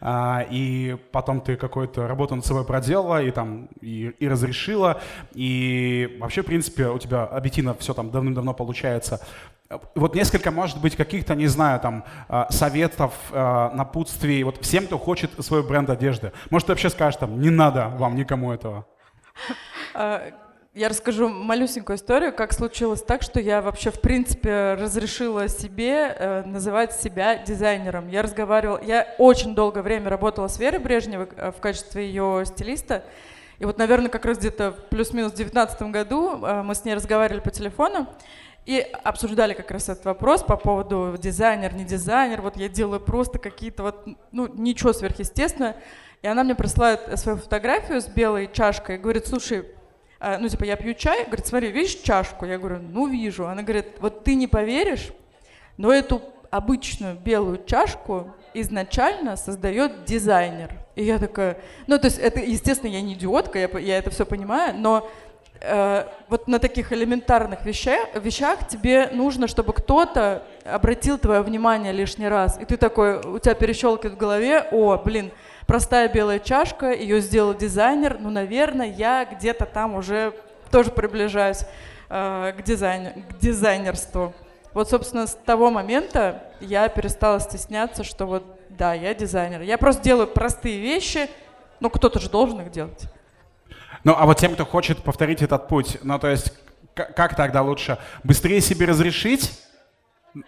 А, 0.00 0.46
и 0.50 0.96
потом 1.12 1.40
ты 1.40 1.56
какую-то 1.56 2.06
работу 2.06 2.34
над 2.34 2.46
собой 2.46 2.64
проделала, 2.64 3.22
и 3.22 3.30
там 3.30 3.66
и, 3.80 4.14
и 4.18 4.28
разрешила, 4.28 5.00
и 5.34 6.16
вообще, 6.20 6.42
в 6.42 6.46
принципе, 6.46 6.88
у 6.88 6.98
тебя 6.98 7.24
объективно 7.24 7.74
все 7.74 7.94
там 7.94 8.10
давным-давно 8.10 8.54
получается. 8.54 9.20
Вот 9.94 10.14
несколько, 10.14 10.50
может 10.50 10.80
быть, 10.80 10.94
каких-то, 10.94 11.34
не 11.34 11.46
знаю, 11.46 11.80
там, 11.80 12.04
а, 12.28 12.50
советов, 12.50 13.14
а, 13.32 13.70
напутствий, 13.74 14.42
вот 14.42 14.62
всем, 14.62 14.86
кто 14.86 14.98
хочет 14.98 15.30
свой 15.44 15.62
бренд 15.62 15.90
одежды. 15.90 16.32
Может, 16.50 16.66
ты 16.66 16.72
вообще 16.72 16.90
скажешь 16.90 17.18
там, 17.18 17.40
не 17.40 17.50
надо 17.50 17.88
вам 17.88 18.14
никому 18.14 18.52
этого? 18.52 18.86
Я 20.74 20.88
расскажу 20.88 21.28
малюсенькую 21.28 21.96
историю, 21.96 22.32
как 22.32 22.52
случилось 22.52 23.00
так, 23.00 23.22
что 23.22 23.38
я 23.38 23.62
вообще, 23.62 23.92
в 23.92 24.00
принципе, 24.00 24.74
разрешила 24.74 25.46
себе 25.46 26.16
э, 26.18 26.42
называть 26.46 26.92
себя 26.94 27.36
дизайнером. 27.36 28.08
Я 28.08 28.22
разговаривала, 28.22 28.80
я 28.82 29.14
очень 29.18 29.54
долгое 29.54 29.82
время 29.82 30.10
работала 30.10 30.48
с 30.48 30.58
Верой 30.58 30.80
Брежневой 30.80 31.28
э, 31.36 31.52
в 31.52 31.60
качестве 31.60 32.08
ее 32.08 32.42
стилиста. 32.44 33.04
И 33.60 33.64
вот, 33.66 33.78
наверное, 33.78 34.08
как 34.08 34.24
раз 34.24 34.38
где-то 34.38 34.72
плюс-минус 34.90 35.34
в 35.34 35.36
2019 35.36 35.82
году 35.92 36.44
э, 36.44 36.62
мы 36.64 36.74
с 36.74 36.84
ней 36.84 36.94
разговаривали 36.94 37.40
по 37.40 37.52
телефону 37.52 38.08
и 38.66 38.80
обсуждали 39.04 39.54
как 39.54 39.70
раз 39.70 39.88
этот 39.88 40.06
вопрос 40.06 40.42
по 40.42 40.56
поводу 40.56 41.14
дизайнер, 41.16 41.72
не 41.72 41.84
дизайнер. 41.84 42.42
Вот 42.42 42.56
я 42.56 42.68
делаю 42.68 42.98
просто 42.98 43.38
какие-то 43.38 43.84
вот, 43.84 44.08
ну, 44.32 44.48
ничего 44.52 44.92
сверхъестественного. 44.92 45.76
И 46.22 46.26
она 46.26 46.42
мне 46.42 46.56
присылает 46.56 47.16
свою 47.20 47.38
фотографию 47.38 48.00
с 48.00 48.08
белой 48.08 48.50
чашкой 48.52 48.96
и 48.96 48.98
говорит, 48.98 49.28
слушай, 49.28 49.66
ну, 50.40 50.48
типа, 50.48 50.64
я 50.64 50.76
пью 50.76 50.94
чай, 50.94 51.24
говорит, 51.24 51.46
смотри, 51.46 51.70
видишь 51.70 51.96
чашку? 51.96 52.46
Я 52.46 52.58
говорю, 52.58 52.80
ну, 52.80 53.06
вижу. 53.06 53.46
Она 53.46 53.62
говорит, 53.62 53.86
вот 54.00 54.24
ты 54.24 54.34
не 54.34 54.46
поверишь, 54.46 55.10
но 55.76 55.92
эту 55.92 56.22
обычную 56.50 57.16
белую 57.16 57.64
чашку 57.66 58.30
изначально 58.54 59.36
создает 59.36 60.04
дизайнер. 60.04 60.70
И 60.94 61.04
я 61.04 61.18
такая, 61.18 61.58
ну, 61.86 61.98
то 61.98 62.06
есть 62.06 62.18
это, 62.18 62.40
естественно, 62.40 62.90
я 62.90 63.00
не 63.00 63.14
идиотка, 63.14 63.58
я, 63.58 63.68
я 63.78 63.98
это 63.98 64.10
все 64.10 64.24
понимаю, 64.24 64.74
но 64.76 65.10
э, 65.60 66.06
вот 66.28 66.46
на 66.46 66.60
таких 66.60 66.92
элементарных 66.92 67.64
вещах, 67.64 68.08
вещах 68.14 68.68
тебе 68.68 69.10
нужно, 69.12 69.48
чтобы 69.48 69.72
кто-то 69.72 70.44
обратил 70.64 71.18
твое 71.18 71.42
внимание 71.42 71.92
лишний 71.92 72.28
раз. 72.28 72.56
И 72.60 72.64
ты 72.64 72.76
такой, 72.76 73.18
у 73.18 73.38
тебя 73.40 73.54
перещелкивает 73.54 74.14
в 74.14 74.18
голове, 74.18 74.68
о, 74.70 74.96
блин, 74.96 75.32
простая 75.66 76.08
белая 76.08 76.38
чашка, 76.38 76.92
ее 76.92 77.20
сделал 77.20 77.54
дизайнер, 77.54 78.18
ну, 78.20 78.30
наверное, 78.30 78.90
я 78.90 79.24
где-то 79.24 79.66
там 79.66 79.94
уже 79.94 80.34
тоже 80.70 80.90
приближаюсь 80.90 81.64
э, 82.08 82.52
к, 82.58 82.62
дизайн, 82.62 83.24
к 83.24 83.38
дизайнерству. 83.38 84.34
Вот, 84.72 84.90
собственно, 84.90 85.26
с 85.26 85.34
того 85.34 85.70
момента 85.70 86.42
я 86.60 86.88
перестала 86.88 87.38
стесняться, 87.38 88.02
что 88.02 88.26
вот, 88.26 88.44
да, 88.70 88.92
я 88.92 89.14
дизайнер. 89.14 89.60
Я 89.62 89.78
просто 89.78 90.02
делаю 90.02 90.26
простые 90.26 90.80
вещи, 90.80 91.30
но 91.78 91.90
кто-то 91.90 92.18
же 92.18 92.28
должен 92.28 92.60
их 92.60 92.72
делать. 92.72 93.04
Ну, 94.02 94.14
а 94.18 94.26
вот 94.26 94.38
тем, 94.38 94.54
кто 94.54 94.66
хочет 94.66 95.02
повторить 95.02 95.42
этот 95.42 95.68
путь, 95.68 95.98
ну, 96.02 96.18
то 96.18 96.28
есть, 96.28 96.52
как 96.94 97.36
тогда 97.36 97.62
лучше? 97.62 97.98
Быстрее 98.24 98.60
себе 98.60 98.86
разрешить, 98.86 99.58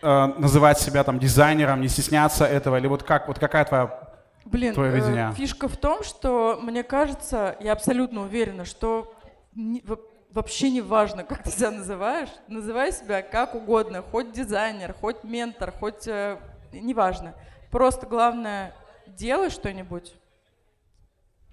э, 0.02 0.26
называть 0.38 0.80
себя 0.80 1.04
там 1.04 1.18
дизайнером, 1.18 1.80
не 1.80 1.88
стесняться 1.88 2.44
этого, 2.44 2.76
или 2.76 2.87
вот 2.88 3.04
как, 3.04 3.28
вот 3.28 3.38
какая 3.38 3.64
твоя 3.64 4.05
Блин? 4.46 4.74
Э, 4.78 5.32
фишка 5.34 5.66
в 5.66 5.76
том, 5.76 6.04
что 6.04 6.58
мне 6.62 6.84
кажется, 6.84 7.56
я 7.58 7.72
абсолютно 7.72 8.22
уверена, 8.22 8.64
что 8.64 9.12
не, 9.54 9.84
вообще 10.30 10.70
не 10.70 10.80
важно, 10.80 11.24
как 11.24 11.42
ты 11.42 11.50
себя 11.50 11.72
называешь, 11.72 12.28
называй 12.46 12.92
себя 12.92 13.22
как 13.22 13.56
угодно, 13.56 14.02
хоть 14.02 14.30
дизайнер, 14.30 14.94
хоть 14.94 15.24
ментор, 15.24 15.72
хоть 15.72 16.06
э, 16.06 16.38
неважно. 16.72 17.34
Просто 17.72 18.06
главное, 18.06 18.72
делай 19.08 19.50
что-нибудь, 19.50 20.14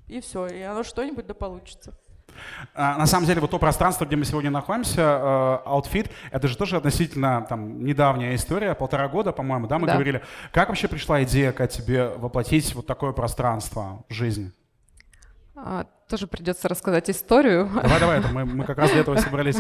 и 0.08 0.22
все, 0.22 0.46
и 0.46 0.62
оно 0.62 0.84
что-нибудь 0.84 1.26
да 1.26 1.34
получится. 1.34 1.98
А, 2.74 2.98
на 2.98 3.06
самом 3.06 3.26
деле, 3.26 3.42
вот 3.42 3.52
то 3.52 3.60
пространство, 3.60 4.06
где 4.06 4.16
мы 4.16 4.26
сегодня 4.26 4.50
находимся, 4.52 5.02
э, 5.02 5.70
Outfit, 5.70 6.10
это 6.32 6.48
же 6.48 6.58
тоже 6.58 6.78
относительно 6.78 7.46
там, 7.48 7.84
недавняя 7.84 8.36
история, 8.36 8.74
полтора 8.76 9.08
года, 9.08 9.32
по-моему, 9.32 9.68
да, 9.68 9.80
мы 9.80 9.88
да. 9.88 9.94
говорили. 9.94 10.22
Как 10.52 10.70
вообще 10.70 10.88
пришла 10.88 11.24
идея 11.24 11.52
к 11.52 11.68
тебе 11.68 12.08
воплотить 12.08 12.74
вот 12.76 12.88
такое 12.88 13.12
пространство 13.12 14.04
в 14.10 14.14
жизнь? 14.14 14.54
А, 15.56 15.86
тоже 16.10 16.28
придется 16.28 16.68
рассказать 16.68 17.10
историю. 17.10 17.70
Давай, 17.74 18.00
давай, 18.00 18.20
это 18.20 18.28
мы, 18.30 18.46
мы 18.46 18.66
как 18.66 18.78
раз 18.78 18.92
для 18.92 19.02
этого 19.02 19.16
собрались. 19.18 19.58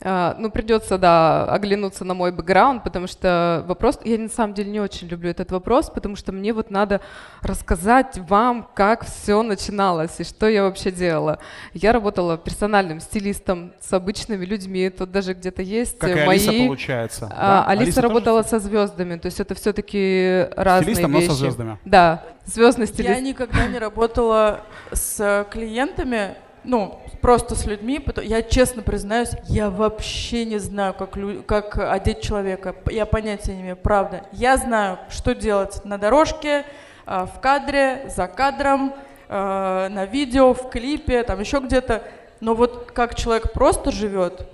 А, 0.00 0.36
ну, 0.38 0.48
придется, 0.50 0.96
да, 0.96 1.44
оглянуться 1.46 2.04
на 2.04 2.14
мой 2.14 2.30
бэкграунд, 2.30 2.84
потому 2.84 3.08
что 3.08 3.64
вопрос, 3.66 3.98
я 4.04 4.16
на 4.16 4.28
самом 4.28 4.54
деле 4.54 4.70
не 4.70 4.78
очень 4.78 5.08
люблю 5.08 5.28
этот 5.28 5.50
вопрос, 5.50 5.90
потому 5.90 6.14
что 6.14 6.30
мне 6.30 6.52
вот 6.52 6.70
надо 6.70 7.00
рассказать 7.42 8.18
вам, 8.28 8.68
как 8.74 9.04
все 9.04 9.42
начиналось 9.42 10.20
и 10.20 10.24
что 10.24 10.48
я 10.48 10.62
вообще 10.62 10.92
делала. 10.92 11.40
Я 11.72 11.92
работала 11.92 12.38
персональным 12.38 13.00
стилистом 13.00 13.72
с 13.80 13.92
обычными 13.92 14.44
людьми, 14.44 14.88
тут 14.88 15.10
даже 15.10 15.34
где-то 15.34 15.62
есть 15.62 15.98
как 15.98 16.14
мои... 16.14 16.38
Алиса, 16.38 16.52
получается. 16.52 17.28
А, 17.32 17.64
да? 17.64 17.70
Алиса, 17.70 17.82
Алиса 17.82 18.02
работала 18.02 18.42
тоже... 18.44 18.50
со 18.50 18.60
звездами, 18.60 19.16
то 19.16 19.26
есть 19.26 19.40
это 19.40 19.56
все-таки 19.56 20.46
разные 20.54 20.94
Стилистом, 20.94 21.12
вещи. 21.12 21.26
но 21.26 21.32
со 21.32 21.38
звездами. 21.40 21.78
Да, 21.84 22.24
звездный 22.44 22.86
стилист. 22.86 23.14
Я 23.14 23.20
никогда 23.20 23.66
не 23.66 23.78
работала 23.80 24.60
с 24.92 25.44
клиентами, 25.50 26.36
ну, 26.62 27.00
просто 27.20 27.54
с 27.54 27.66
людьми. 27.66 28.04
Я 28.22 28.42
честно 28.42 28.82
признаюсь, 28.82 29.30
я 29.44 29.70
вообще 29.70 30.44
не 30.44 30.58
знаю, 30.58 30.94
как, 30.94 31.16
как 31.46 31.78
одеть 31.78 32.20
человека. 32.20 32.74
Я 32.90 33.06
понятия 33.06 33.54
не 33.54 33.62
имею, 33.62 33.76
правда. 33.76 34.22
Я 34.32 34.56
знаю, 34.56 34.98
что 35.08 35.34
делать 35.34 35.84
на 35.84 35.98
дорожке, 35.98 36.64
а, 37.06 37.26
в 37.26 37.40
кадре, 37.40 38.10
за 38.14 38.26
кадром, 38.26 38.94
а, 39.28 39.88
на 39.88 40.04
видео, 40.04 40.54
в 40.54 40.70
клипе, 40.70 41.22
там 41.22 41.40
еще 41.40 41.58
где-то. 41.58 42.02
Но 42.40 42.54
вот 42.54 42.92
как 42.92 43.14
человек 43.14 43.52
просто 43.52 43.90
живет, 43.90 44.48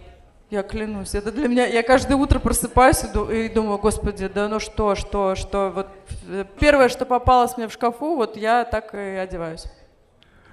я 0.51 0.63
клянусь, 0.63 1.15
это 1.15 1.33
для 1.33 1.49
меня, 1.49 1.67
я 1.67 1.83
каждое 1.83 2.17
утро 2.17 2.39
просыпаюсь 2.39 3.03
и 3.33 3.49
думаю, 3.49 3.79
господи, 3.79 4.29
да 4.29 4.49
ну 4.49 4.61
что, 4.61 4.95
что, 4.95 5.35
что, 5.35 5.73
вот 5.75 5.89
э, 6.29 6.45
первое, 6.61 6.89
что 6.89 7.05
попалось 7.07 7.57
мне 7.57 7.67
в 7.67 7.73
шкафу, 7.73 8.15
вот 8.15 8.37
я 8.37 8.65
так 8.65 8.95
и 8.95 8.99
одеваюсь. 8.99 9.65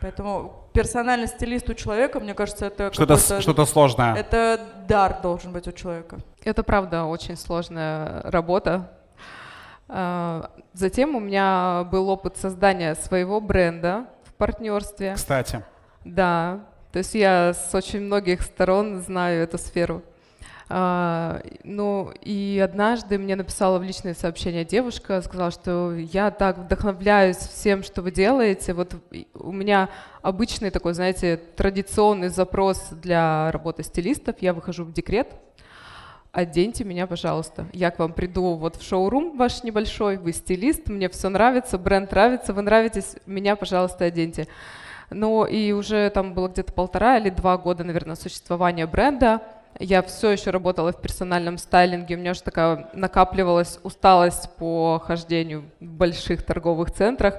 Поэтому 0.01 0.60
персональный 0.73 1.27
стилист 1.27 1.69
у 1.69 1.73
человека, 1.73 2.19
мне 2.19 2.33
кажется, 2.33 2.65
это 2.65 2.91
что-то, 2.93 3.17
что-то 3.17 3.65
сложное. 3.65 4.15
Это 4.15 4.59
дар 4.87 5.21
должен 5.21 5.51
быть 5.51 5.67
у 5.67 5.71
человека. 5.71 6.19
Это 6.43 6.63
правда 6.63 7.05
очень 7.05 7.37
сложная 7.37 8.21
работа. 8.23 8.91
А, 9.87 10.51
затем 10.73 11.15
у 11.15 11.19
меня 11.19 11.87
был 11.91 12.09
опыт 12.09 12.37
создания 12.37 12.95
своего 12.95 13.41
бренда 13.41 14.05
в 14.23 14.33
партнерстве. 14.33 15.13
Кстати. 15.15 15.63
Да, 16.05 16.61
то 16.91 16.99
есть 16.99 17.13
я 17.13 17.53
с 17.53 17.73
очень 17.73 18.01
многих 18.01 18.41
сторон 18.41 19.01
знаю 19.01 19.43
эту 19.43 19.57
сферу. 19.57 20.01
А, 20.69 21.41
ну, 21.63 22.11
и 22.21 22.61
однажды 22.63 23.17
мне 23.17 23.35
написала 23.35 23.77
в 23.77 23.83
личное 23.83 24.13
сообщение 24.13 24.63
девушка, 24.63 25.21
сказала, 25.21 25.51
что 25.51 25.93
я 25.93 26.31
так 26.31 26.57
вдохновляюсь 26.57 27.37
всем, 27.37 27.83
что 27.83 28.01
вы 28.01 28.11
делаете. 28.11 28.73
Вот 28.73 28.95
у 29.33 29.51
меня 29.51 29.89
обычный 30.21 30.69
такой, 30.69 30.93
знаете, 30.93 31.37
традиционный 31.55 32.29
запрос 32.29 32.89
для 32.91 33.51
работы 33.51 33.83
стилистов. 33.83 34.35
Я 34.39 34.53
выхожу 34.53 34.85
в 34.85 34.93
декрет, 34.93 35.33
оденьте 36.31 36.83
меня, 36.83 37.07
пожалуйста. 37.07 37.67
Я 37.73 37.91
к 37.91 37.99
вам 37.99 38.13
приду 38.13 38.55
вот 38.55 38.77
в 38.77 38.87
шоурум 38.87 39.37
ваш 39.37 39.63
небольшой, 39.63 40.17
вы 40.17 40.31
стилист, 40.31 40.87
мне 40.87 41.09
все 41.09 41.29
нравится, 41.29 41.77
бренд 41.77 42.11
нравится, 42.11 42.53
вы 42.53 42.61
нравитесь, 42.61 43.15
меня, 43.25 43.55
пожалуйста, 43.55 44.05
оденьте. 44.05 44.47
Ну 45.09 45.43
и 45.45 45.73
уже 45.73 46.09
там 46.11 46.33
было 46.33 46.47
где-то 46.47 46.71
полтора 46.71 47.17
или 47.17 47.29
два 47.29 47.57
года, 47.57 47.83
наверное, 47.83 48.15
существования 48.15 48.87
бренда. 48.87 49.41
Я 49.79 50.01
все 50.03 50.31
еще 50.31 50.51
работала 50.51 50.91
в 50.91 51.01
персональном 51.01 51.57
стайлинге, 51.57 52.15
у 52.15 52.19
меня 52.19 52.31
уже 52.31 52.43
такая 52.43 52.89
накапливалась 52.93 53.79
усталость 53.83 54.49
по 54.57 55.01
хождению 55.03 55.63
в 55.79 55.85
больших 55.85 56.43
торговых 56.43 56.91
центрах. 56.91 57.35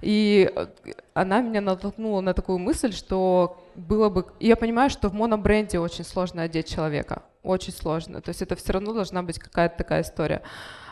И 0.00 0.50
э, 0.54 0.66
она 1.14 1.40
меня 1.40 1.60
натолкнула 1.60 2.20
на 2.20 2.34
такую 2.34 2.58
мысль, 2.58 2.92
что 2.92 3.64
было 3.76 4.08
бы... 4.08 4.26
Я 4.40 4.56
понимаю, 4.56 4.90
что 4.90 5.08
в 5.08 5.14
монобренде 5.14 5.78
очень 5.78 6.04
сложно 6.04 6.42
одеть 6.42 6.68
человека. 6.68 7.22
Очень 7.42 7.72
сложно. 7.72 8.20
То 8.20 8.30
есть 8.30 8.42
это 8.42 8.56
все 8.56 8.72
равно 8.72 8.92
должна 8.92 9.22
быть 9.22 9.38
какая-то 9.38 9.78
такая 9.78 10.02
история. 10.02 10.42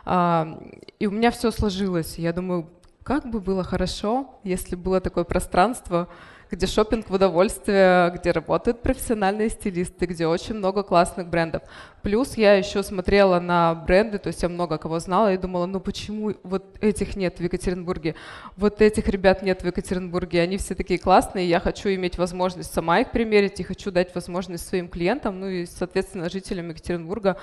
А, 0.04 0.60
и 0.98 1.06
у 1.06 1.10
меня 1.10 1.30
все 1.32 1.50
сложилось. 1.50 2.18
Я 2.18 2.32
думаю, 2.32 2.68
как 3.10 3.28
бы 3.28 3.40
было 3.40 3.64
хорошо, 3.64 4.38
если 4.44 4.76
было 4.76 5.00
такое 5.00 5.24
пространство, 5.24 6.08
где 6.48 6.68
шопинг 6.68 7.10
в 7.10 7.14
удовольствие, 7.14 8.12
где 8.14 8.30
работают 8.30 8.82
профессиональные 8.82 9.48
стилисты, 9.48 10.06
где 10.06 10.28
очень 10.28 10.54
много 10.54 10.84
классных 10.84 11.26
брендов. 11.26 11.64
Плюс 12.02 12.36
я 12.36 12.54
еще 12.54 12.84
смотрела 12.84 13.40
на 13.40 13.74
бренды, 13.74 14.18
то 14.18 14.28
есть 14.28 14.44
я 14.44 14.48
много 14.48 14.78
кого 14.78 15.00
знала 15.00 15.34
и 15.34 15.36
думала, 15.36 15.66
ну 15.66 15.80
почему 15.80 16.34
вот 16.44 16.76
этих 16.80 17.16
нет 17.16 17.40
в 17.40 17.42
Екатеринбурге, 17.42 18.14
вот 18.56 18.80
этих 18.80 19.08
ребят 19.08 19.42
нет 19.42 19.62
в 19.62 19.66
Екатеринбурге, 19.66 20.42
они 20.42 20.56
все 20.56 20.76
такие 20.76 21.00
классные, 21.00 21.48
я 21.48 21.58
хочу 21.58 21.88
иметь 21.88 22.16
возможность 22.16 22.72
сама 22.72 23.00
их 23.00 23.10
примерить 23.10 23.58
и 23.58 23.64
хочу 23.64 23.90
дать 23.90 24.14
возможность 24.14 24.68
своим 24.68 24.88
клиентам, 24.88 25.40
ну 25.40 25.48
и, 25.48 25.66
соответственно, 25.66 26.30
жителям 26.30 26.68
Екатеринбурга 26.68 27.38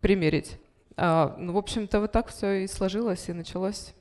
примерить. 0.00 0.58
А, 0.96 1.36
ну, 1.38 1.52
в 1.52 1.56
общем-то, 1.56 2.00
вот 2.00 2.10
так 2.10 2.30
все 2.30 2.64
и 2.64 2.66
сложилось, 2.66 3.28
и 3.28 3.32
началось. 3.32 3.94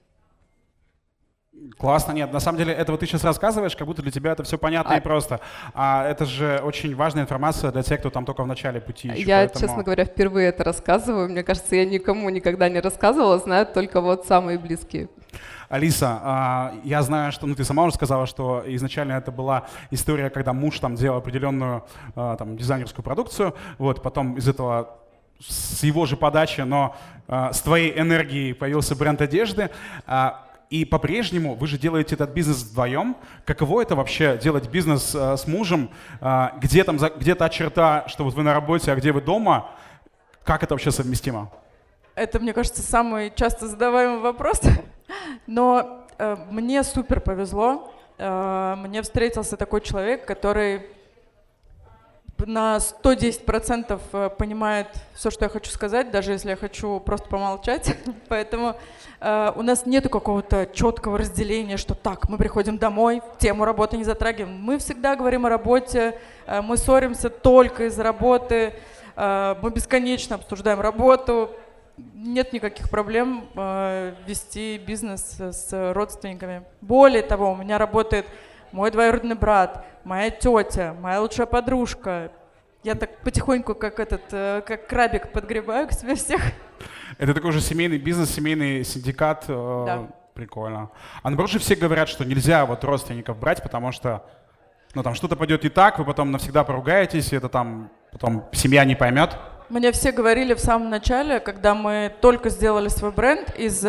Классно, 1.78 2.14
нет, 2.14 2.32
на 2.32 2.40
самом 2.40 2.58
деле 2.58 2.74
это 2.74 2.92
вот 2.92 3.02
ты 3.02 3.06
сейчас 3.06 3.24
рассказываешь, 3.24 3.76
как 3.76 3.86
будто 3.86 4.02
для 4.02 4.12
тебя 4.12 4.32
это 4.32 4.44
все 4.44 4.58
понятно 4.58 4.96
а... 4.96 4.98
и 4.98 5.02
просто. 5.02 5.42
А 5.74 6.08
это 6.08 6.26
же 6.26 6.62
очень 6.64 6.96
важная 6.96 7.24
информация 7.24 7.72
для 7.72 7.84
тех, 7.84 8.00
кто 8.00 8.10
там 8.10 8.26
только 8.26 8.44
в 8.44 8.48
начале 8.48 8.80
пути. 8.80 9.10
Еще, 9.10 9.22
я, 9.22 9.38
поэтому... 9.40 9.66
честно 9.66 9.84
говоря, 9.84 10.06
впервые 10.06 10.50
это 10.50 10.64
рассказываю. 10.64 11.30
Мне 11.30 11.44
кажется, 11.44 11.76
я 11.76 11.86
никому 11.86 12.30
никогда 12.30 12.70
не 12.70 12.80
рассказывала, 12.80 13.38
знают 13.40 13.74
только 13.74 14.00
вот 14.00 14.26
самые 14.26 14.58
близкие. 14.58 15.10
Алиса, 15.68 16.20
а, 16.22 16.74
я 16.84 17.02
знаю, 17.02 17.32
что 17.32 17.48
ну, 17.48 17.56
ты 17.56 17.64
сама 17.64 17.84
уже 17.84 17.96
сказала, 17.96 18.26
что 18.26 18.64
изначально 18.68 19.14
это 19.14 19.32
была 19.32 19.66
история, 19.92 20.30
когда 20.30 20.54
муж 20.54 20.80
там 20.80 20.96
делал 20.96 21.18
определенную 21.18 21.84
а, 22.16 22.36
там, 22.38 22.56
дизайнерскую 22.56 23.04
продукцию, 23.04 23.56
вот, 23.78 24.02
потом 24.02 24.38
из 24.38 24.48
этого 24.48 24.98
с 25.40 25.84
его 25.84 26.06
же 26.06 26.16
подачи, 26.16 26.62
но 26.62 26.96
а, 27.28 27.52
с 27.52 27.62
твоей 27.62 28.00
энергией 28.00 28.54
появился 28.54 28.96
бренд 28.96 29.22
одежды. 29.22 29.70
И 30.70 30.84
по-прежнему 30.84 31.56
вы 31.56 31.68
же 31.68 31.78
делаете 31.78 32.16
этот 32.16 32.32
бизнес 32.32 32.64
вдвоем. 32.64 33.16
Каково 33.46 33.82
это 33.82 33.96
вообще 33.96 34.38
делать 34.42 34.68
бизнес 34.70 35.14
э, 35.14 35.38
с 35.38 35.48
мужем? 35.48 35.92
Э, 36.22 36.50
где 36.60 36.84
там 36.84 36.98
где 36.98 37.36
та 37.36 37.50
черта, 37.50 38.06
что 38.08 38.24
вот 38.24 38.34
вы 38.34 38.44
на 38.44 38.54
работе, 38.54 38.92
а 38.92 38.96
где 38.96 39.12
вы 39.12 39.22
дома? 39.22 39.70
Как 40.44 40.64
это 40.64 40.74
вообще 40.74 40.92
совместимо? 40.92 41.52
Это, 42.16 42.40
мне 42.40 42.54
кажется, 42.54 42.82
самый 42.82 43.32
часто 43.36 43.68
задаваемый 43.68 44.20
вопрос. 44.20 44.62
Но 45.48 46.06
э, 46.18 46.36
мне 46.50 46.84
супер 46.84 47.20
повезло. 47.22 47.92
Мне 48.18 49.02
встретился 49.02 49.58
такой 49.58 49.82
человек, 49.82 50.26
который 50.26 50.84
на 52.38 52.78
110% 52.78 54.00
э, 54.12 54.30
понимает 54.38 54.88
все, 55.14 55.32
что 55.32 55.46
я 55.46 55.50
хочу 55.50 55.72
сказать, 55.72 56.12
даже 56.12 56.34
если 56.34 56.50
я 56.50 56.56
хочу 56.56 57.00
просто 57.00 57.28
помолчать. 57.30 57.96
Поэтому 58.28 58.76
э, 59.20 59.52
у 59.56 59.62
нас 59.62 59.86
нет 59.86 60.10
какого-то 60.10 60.68
четкого 60.74 61.18
разделения, 61.18 61.78
что 61.78 61.96
так, 61.96 62.28
мы 62.30 62.38
приходим 62.38 62.78
домой, 62.78 63.22
тему 63.40 63.66
работы 63.66 63.98
не 63.98 64.04
затрагиваем. 64.04 64.56
Мы 64.62 64.78
всегда 64.80 65.16
говорим 65.16 65.46
о 65.46 65.50
работе, 65.50 66.20
э, 66.46 66.62
мы 66.62 66.78
ссоримся 66.78 67.30
только 67.30 67.86
из-за 67.86 68.04
работы, 68.04 68.74
э, 69.16 69.56
мы 69.62 69.70
бесконечно 69.70 70.36
обсуждаем 70.36 70.82
работу. 70.82 71.52
Нет 72.14 72.52
никаких 72.52 72.90
проблем 72.90 73.46
э, 73.56 74.14
вести 74.28 74.78
бизнес 74.78 75.40
с 75.40 75.94
родственниками. 75.94 76.64
Более 76.82 77.24
того, 77.24 77.54
у 77.54 77.56
меня 77.56 77.78
работает 77.78 78.26
мой 78.72 78.92
двоюродный 78.92 79.36
брат, 79.36 79.86
моя 80.04 80.30
тетя, 80.30 80.96
моя 81.00 81.22
лучшая 81.22 81.46
подружка. 81.46 82.32
Я 82.84 82.96
так 82.96 83.18
потихоньку, 83.22 83.74
как 83.74 84.00
этот, 84.00 84.22
э, 84.32 84.62
как 84.66 84.88
крабик, 84.88 85.32
подгребаю 85.32 85.88
к 85.88 85.92
себе 85.92 86.16
всех. 86.16 86.42
Это 87.18 87.34
такой 87.34 87.52
же 87.52 87.62
семейный 87.62 87.98
бизнес, 87.98 88.30
семейный 88.30 88.84
синдикат. 88.84 89.46
Э, 89.48 89.84
да. 89.86 90.08
Прикольно. 90.36 90.92
А 91.24 91.30
наоборот 91.30 91.50
же 91.50 91.60
все 91.60 91.76
говорят, 91.76 92.10
что 92.10 92.26
нельзя 92.26 92.66
вот 92.66 92.84
родственников 92.84 93.40
брать, 93.40 93.64
потому 93.64 93.94
что 93.94 94.26
ну, 94.94 95.02
там 95.02 95.16
что-то 95.16 95.38
пойдет 95.38 95.64
не 95.64 95.70
так, 95.70 95.98
вы 95.98 96.06
потом 96.06 96.32
навсегда 96.32 96.64
поругаетесь, 96.66 97.32
и 97.32 97.38
это 97.38 97.48
там 97.48 97.90
потом 98.12 98.46
семья 98.52 98.84
не 98.84 98.96
поймет. 98.96 99.38
Мне 99.70 99.92
все 99.94 100.12
говорили 100.12 100.54
в 100.54 100.60
самом 100.60 100.90
начале, 100.90 101.40
когда 101.40 101.74
мы 101.74 102.14
только 102.22 102.50
сделали 102.50 102.90
свой 102.90 103.12
бренд, 103.12 103.54
из 103.58 103.86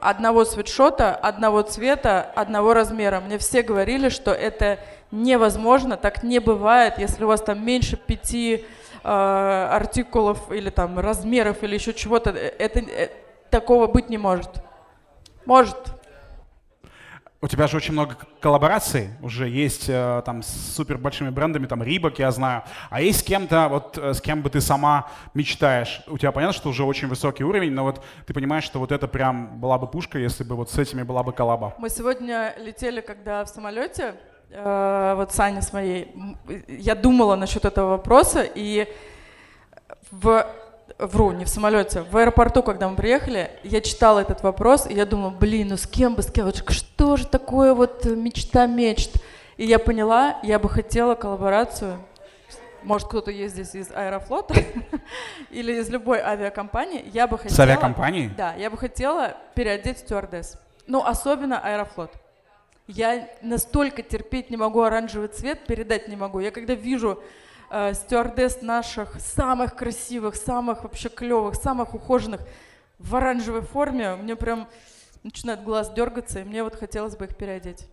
одного 0.00 0.44
свитшота, 0.44 1.14
одного 1.14 1.62
цвета, 1.62 2.30
одного 2.34 2.74
размера. 2.74 3.20
Мне 3.20 3.38
все 3.38 3.62
говорили, 3.62 4.08
что 4.08 4.32
это 4.32 4.78
невозможно, 5.10 5.96
так 5.96 6.22
не 6.22 6.38
бывает, 6.38 6.98
если 6.98 7.24
у 7.24 7.28
вас 7.28 7.42
там 7.42 7.64
меньше 7.64 7.96
пяти 7.96 8.64
э, 9.02 9.08
артикулов 9.08 10.50
или 10.52 10.70
там 10.70 10.98
размеров 10.98 11.62
или 11.62 11.74
еще 11.74 11.92
чего-то, 11.92 12.30
это, 12.30 12.80
это 12.80 13.14
такого 13.50 13.86
быть 13.86 14.08
не 14.08 14.18
может. 14.18 14.50
Может. 15.44 15.76
У 17.42 17.48
тебя 17.48 17.66
же 17.68 17.78
очень 17.78 17.94
много 17.94 18.18
коллабораций 18.38 19.08
уже 19.22 19.48
есть 19.48 19.86
э, 19.88 20.22
там 20.26 20.42
с 20.42 20.74
супер 20.74 20.98
большими 20.98 21.30
брендами, 21.30 21.64
там 21.64 21.82
Рибок, 21.82 22.18
я 22.18 22.30
знаю. 22.32 22.64
А 22.90 23.00
есть 23.00 23.20
с 23.20 23.22
кем-то, 23.22 23.68
вот 23.70 23.96
э, 23.96 24.12
с 24.12 24.20
кем 24.20 24.42
бы 24.42 24.50
ты 24.50 24.60
сама 24.60 25.08
мечтаешь? 25.32 26.02
У 26.06 26.18
тебя 26.18 26.32
понятно, 26.32 26.52
что 26.52 26.68
уже 26.68 26.84
очень 26.84 27.08
высокий 27.08 27.42
уровень, 27.42 27.72
но 27.72 27.84
вот 27.84 28.04
ты 28.26 28.34
понимаешь, 28.34 28.64
что 28.64 28.78
вот 28.78 28.92
это 28.92 29.08
прям 29.08 29.58
была 29.58 29.78
бы 29.78 29.86
пушка, 29.86 30.18
если 30.18 30.44
бы 30.44 30.54
вот 30.54 30.70
с 30.70 30.76
этими 30.76 31.02
была 31.02 31.22
бы 31.22 31.32
коллаба. 31.32 31.74
Мы 31.78 31.88
сегодня 31.88 32.54
летели, 32.58 33.00
когда 33.00 33.42
в 33.46 33.48
самолете, 33.48 34.16
э, 34.50 35.14
вот 35.16 35.32
Саня 35.32 35.62
с 35.62 35.72
моей, 35.72 36.14
я 36.68 36.94
думала 36.94 37.36
насчет 37.36 37.64
этого 37.64 37.88
вопроса, 37.92 38.42
и 38.42 38.86
в 40.10 40.46
вру, 41.00 41.32
не 41.32 41.44
в 41.44 41.48
самолете, 41.48 42.02
в 42.02 42.16
аэропорту, 42.16 42.62
когда 42.62 42.88
мы 42.88 42.96
приехали, 42.96 43.50
я 43.62 43.80
читала 43.80 44.20
этот 44.20 44.42
вопрос, 44.42 44.86
и 44.86 44.94
я 44.94 45.06
думала, 45.06 45.30
блин, 45.30 45.68
ну 45.68 45.76
с 45.76 45.86
кем 45.86 46.14
бы, 46.14 46.22
с 46.22 46.30
кем, 46.30 46.52
что 46.52 47.16
же 47.16 47.26
такое 47.26 47.74
вот 47.74 48.04
мечта 48.04 48.66
мечт? 48.66 49.16
И 49.56 49.66
я 49.66 49.78
поняла, 49.78 50.38
я 50.42 50.58
бы 50.58 50.68
хотела 50.68 51.14
коллаборацию, 51.14 51.98
может, 52.82 53.08
кто-то 53.08 53.30
есть 53.30 53.54
здесь 53.54 53.74
из 53.74 53.90
Аэрофлота 53.90 54.54
или 55.50 55.80
из 55.80 55.90
любой 55.90 56.20
авиакомпании, 56.20 57.04
я 57.12 57.26
бы 57.26 57.36
хотела... 57.36 57.54
С 57.54 57.60
авиакомпании? 57.60 58.30
Да, 58.36 58.54
я 58.54 58.70
бы 58.70 58.78
хотела 58.78 59.36
переодеть 59.54 59.98
стюардесс. 59.98 60.56
Ну, 60.86 61.04
особенно 61.04 61.58
Аэрофлот. 61.58 62.10
Я 62.86 63.28
настолько 63.42 64.02
терпеть 64.02 64.50
не 64.50 64.56
могу 64.56 64.80
оранжевый 64.80 65.28
цвет, 65.28 65.66
передать 65.66 66.08
не 66.08 66.16
могу. 66.16 66.40
Я 66.40 66.50
когда 66.50 66.74
вижу 66.74 67.22
э, 67.70 67.94
стюардесс 67.94 68.62
наших 68.62 69.20
самых 69.20 69.76
красивых, 69.76 70.36
самых 70.36 70.82
вообще 70.82 71.08
клевых, 71.08 71.54
самых 71.54 71.94
ухоженных 71.94 72.40
в 72.98 73.16
оранжевой 73.16 73.62
форме, 73.62 74.14
мне 74.16 74.36
прям 74.36 74.68
начинает 75.22 75.62
глаз 75.62 75.92
дергаться, 75.92 76.40
и 76.40 76.44
мне 76.44 76.62
вот 76.62 76.74
хотелось 76.74 77.16
бы 77.16 77.26
их 77.26 77.36
переодеть. 77.36 77.86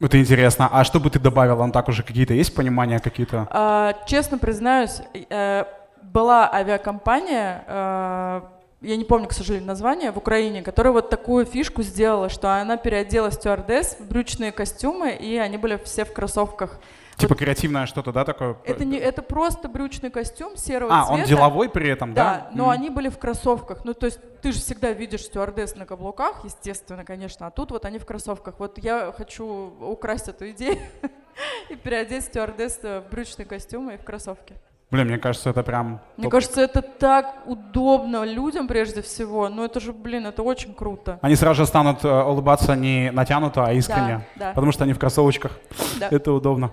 Это 0.00 0.20
интересно. 0.20 0.68
А 0.70 0.84
что 0.84 1.00
бы 1.00 1.08
ты 1.08 1.18
добавила? 1.18 1.62
Он 1.62 1.72
так 1.72 1.88
уже 1.88 2.02
какие-то 2.02 2.34
есть 2.34 2.54
понимания 2.54 2.98
какие-то? 2.98 3.48
А, 3.50 3.94
честно 4.06 4.36
признаюсь, 4.36 5.00
э, 5.14 5.64
была 6.02 6.50
авиакомпания, 6.52 7.64
э, 7.66 8.40
я 8.82 8.96
не 8.96 9.04
помню, 9.04 9.26
к 9.26 9.32
сожалению, 9.32 9.66
название, 9.66 10.12
в 10.12 10.18
Украине, 10.18 10.62
которая 10.62 10.92
вот 10.92 11.08
такую 11.08 11.46
фишку 11.46 11.82
сделала, 11.82 12.28
что 12.28 12.52
она 12.52 12.76
переодела 12.76 13.32
стюардесс 13.32 13.96
в 13.98 14.06
брючные 14.06 14.52
костюмы, 14.52 15.12
и 15.12 15.38
они 15.38 15.56
были 15.56 15.80
все 15.82 16.04
в 16.04 16.12
кроссовках. 16.12 16.78
Типа 17.16 17.32
вот. 17.32 17.38
креативное 17.38 17.86
что-то, 17.86 18.12
да, 18.12 18.24
такое? 18.24 18.56
Это, 18.64 18.84
не, 18.84 18.98
это 18.98 19.22
просто 19.22 19.68
брючный 19.68 20.10
костюм 20.10 20.56
серого 20.56 20.92
а, 20.92 21.06
цвета. 21.06 21.12
А, 21.12 21.14
он 21.14 21.24
деловой 21.24 21.68
при 21.70 21.88
этом, 21.88 22.12
да? 22.12 22.24
Да, 22.24 22.50
но 22.52 22.70
mm. 22.70 22.74
они 22.74 22.90
были 22.90 23.08
в 23.08 23.18
кроссовках. 23.18 23.84
Ну, 23.84 23.94
то 23.94 24.06
есть 24.06 24.20
ты 24.42 24.52
же 24.52 24.58
всегда 24.58 24.92
видишь 24.92 25.22
стюардесс 25.22 25.76
на 25.76 25.86
каблуках, 25.86 26.44
естественно, 26.44 27.04
конечно, 27.04 27.46
а 27.46 27.50
тут 27.50 27.70
вот 27.70 27.86
они 27.86 27.98
в 27.98 28.04
кроссовках. 28.04 28.56
Вот 28.58 28.76
я 28.78 29.12
хочу 29.16 29.46
украсть 29.80 30.28
эту 30.28 30.50
идею 30.50 30.78
и 31.70 31.76
переодеть 31.76 32.24
стюардесс 32.24 32.80
в 32.82 33.04
брючный 33.10 33.46
костюм 33.46 33.90
и 33.90 33.96
в 33.96 34.04
кроссовки. 34.04 34.54
Блин, 34.90 35.08
мне 35.08 35.18
кажется, 35.18 35.50
это 35.50 35.64
прям... 35.64 36.00
Мне 36.16 36.30
кажется, 36.30 36.60
это 36.60 36.80
так 36.80 37.34
удобно 37.46 38.24
людям 38.24 38.68
прежде 38.68 39.02
всего. 39.02 39.48
Ну 39.48 39.64
это 39.64 39.80
же, 39.80 39.92
блин, 39.92 40.26
это 40.26 40.44
очень 40.44 40.74
круто. 40.74 41.18
Они 41.22 41.34
сразу 41.34 41.62
же 41.62 41.66
станут 41.66 42.04
э, 42.04 42.22
улыбаться 42.22 42.76
не 42.76 43.10
натянуто, 43.10 43.64
а 43.66 43.72
искренне. 43.72 44.24
Да, 44.36 44.46
да. 44.46 44.52
Потому 44.52 44.70
что 44.70 44.84
они 44.84 44.92
в 44.92 44.98
кроссовочках. 45.00 45.58
Да. 45.98 46.08
Это 46.12 46.32
удобно. 46.32 46.70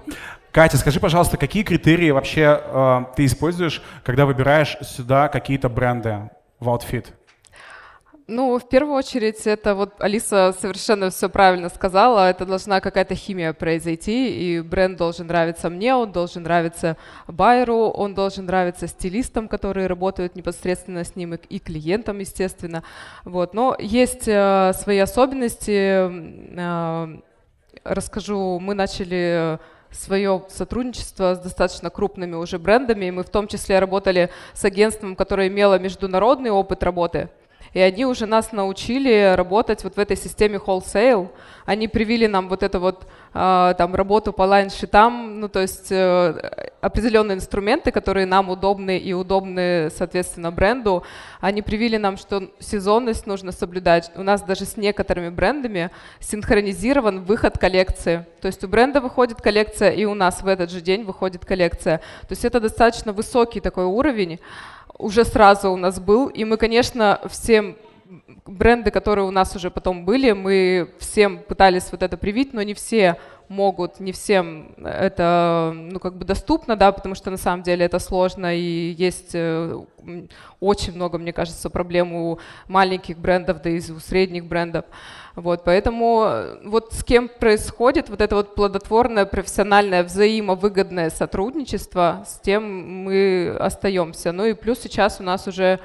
Катя, 0.52 0.78
скажи, 0.78 1.00
пожалуйста, 1.00 1.38
какие 1.38 1.64
критерии 1.64 2.12
вообще 2.12 2.62
э, 2.64 3.06
ты 3.16 3.26
используешь, 3.26 3.82
когда 4.04 4.28
выбираешь 4.28 4.78
сюда 4.82 5.28
какие-то 5.28 5.68
бренды 5.68 6.30
в 6.60 6.70
outfit? 6.70 7.08
Ну, 8.36 8.58
в 8.58 8.68
первую 8.68 8.96
очередь, 8.96 9.46
это 9.46 9.76
вот 9.76 9.94
Алиса 10.00 10.56
совершенно 10.60 11.12
все 11.12 11.30
правильно 11.30 11.70
сказала, 11.70 12.32
это 12.32 12.48
должна 12.48 12.82
какая-то 12.82 13.14
химия 13.14 13.54
произойти, 13.54 14.56
и 14.56 14.60
бренд 14.62 14.98
должен 14.98 15.28
нравиться 15.28 15.70
мне, 15.70 15.94
он 15.94 16.12
должен 16.12 16.42
нравиться 16.42 16.98
байеру, 17.28 17.90
он 17.90 18.16
должен 18.16 18.48
нравиться 18.48 18.88
стилистам, 18.88 19.48
которые 19.48 19.86
работают 19.86 20.36
непосредственно 20.36 21.04
с 21.04 21.16
ним, 21.16 21.36
и 21.36 21.60
клиентам, 21.60 22.18
естественно. 22.18 22.84
Вот. 23.24 23.54
Но 23.54 23.76
есть 23.78 24.28
э, 24.28 24.74
свои 24.82 24.98
особенности. 24.98 26.10
Э, 26.58 27.20
расскажу, 27.84 28.58
мы 28.60 28.74
начали 28.74 29.60
свое 29.92 30.44
сотрудничество 30.50 31.36
с 31.36 31.40
достаточно 31.40 31.92
крупными 31.92 32.34
уже 32.34 32.58
брендами. 32.58 33.06
И 33.06 33.12
мы 33.12 33.22
в 33.22 33.30
том 33.30 33.48
числе 33.48 33.78
работали 33.78 34.32
с 34.56 34.66
агентством, 34.66 35.16
которое 35.16 35.50
имело 35.50 35.78
международный 35.78 36.50
опыт 36.50 36.82
работы 36.82 37.30
и 37.74 37.80
они 37.80 38.06
уже 38.06 38.26
нас 38.26 38.52
научили 38.52 39.34
работать 39.36 39.84
вот 39.84 39.96
в 39.96 40.00
этой 40.00 40.16
системе 40.16 40.60
wholesale. 40.64 41.30
Они 41.66 41.88
привили 41.88 42.28
нам 42.28 42.50
вот 42.50 42.62
эту 42.62 42.80
вот 42.80 43.08
э, 43.34 43.74
там 43.78 43.96
работу 43.96 44.32
по 44.32 44.44
лайн-шитам, 44.44 45.40
ну 45.40 45.48
то 45.48 45.60
есть 45.60 45.92
э, 45.92 46.72
определенные 46.82 47.38
инструменты, 47.38 47.92
которые 47.92 48.26
нам 48.26 48.50
удобны 48.50 48.98
и 48.98 49.14
удобны, 49.14 49.90
соответственно, 49.96 50.52
бренду. 50.52 51.04
Они 51.40 51.62
привили 51.62 51.98
нам, 51.98 52.18
что 52.18 52.52
сезонность 52.60 53.26
нужно 53.26 53.52
соблюдать. 53.52 54.12
У 54.16 54.24
нас 54.24 54.44
даже 54.44 54.66
с 54.66 54.78
некоторыми 54.78 55.30
брендами 55.30 55.90
синхронизирован 56.20 57.24
выход 57.24 57.58
коллекции. 57.58 58.26
То 58.42 58.48
есть 58.48 58.64
у 58.64 58.68
бренда 58.68 59.02
выходит 59.02 59.42
коллекция, 59.42 59.92
и 59.92 60.06
у 60.06 60.14
нас 60.14 60.44
в 60.44 60.48
этот 60.48 60.70
же 60.70 60.82
день 60.82 61.04
выходит 61.06 61.46
коллекция. 61.46 62.00
То 62.22 62.32
есть 62.32 62.46
это 62.46 62.60
достаточно 62.60 63.14
высокий 63.14 63.62
такой 63.62 63.86
уровень 63.86 64.40
уже 64.98 65.26
сразу 65.26 65.72
у 65.72 65.78
нас 65.78 66.00
был. 66.00 66.28
И 66.28 66.44
мы, 66.46 66.58
конечно, 66.58 67.20
всем 67.30 67.76
бренды, 68.46 68.92
которые 68.92 69.26
у 69.26 69.32
нас 69.32 69.56
уже 69.56 69.72
потом 69.72 70.06
были, 70.06 70.32
мы 70.32 70.90
всем 71.00 71.40
пытались 71.40 71.92
вот 71.92 72.04
это 72.04 72.18
привить, 72.18 72.54
но 72.54 72.62
не 72.62 72.74
все 72.74 73.18
могут, 73.48 74.00
не 74.00 74.12
всем 74.12 74.74
это 74.84 75.72
ну, 75.74 76.00
как 76.00 76.18
бы 76.18 76.26
доступно, 76.26 76.76
да, 76.76 76.92
потому 76.92 77.16
что 77.16 77.30
на 77.30 77.38
самом 77.38 77.64
деле 77.64 77.86
это 77.86 78.00
сложно 78.00 78.56
и 78.56 78.96
есть 78.98 79.32
э, 79.34 79.80
очень 80.60 80.94
много, 80.94 81.18
мне 81.18 81.34
кажется, 81.34 81.70
проблем 81.70 82.14
у 82.14 82.40
маленьких 82.68 83.18
брендов, 83.18 83.62
да 83.62 83.70
и 83.70 83.80
у 83.92 84.00
средних 84.00 84.46
брендов. 84.46 84.86
Вот, 85.36 85.64
поэтому 85.64 86.26
э, 86.28 86.60
вот 86.64 86.94
с 86.94 87.04
кем 87.04 87.28
происходит 87.28 88.10
вот 88.10 88.22
это 88.22 88.36
вот 88.36 88.54
плодотворное, 88.54 89.26
профессиональное, 89.26 90.04
взаимовыгодное 90.04 91.10
сотрудничество, 91.10 92.24
с 92.28 92.40
тем 92.40 93.04
мы 93.04 93.56
остаемся. 93.60 94.32
Ну 94.32 94.46
и 94.46 94.54
плюс 94.54 94.80
сейчас 94.80 95.20
у 95.20 95.24
нас 95.24 95.48
уже 95.48 95.80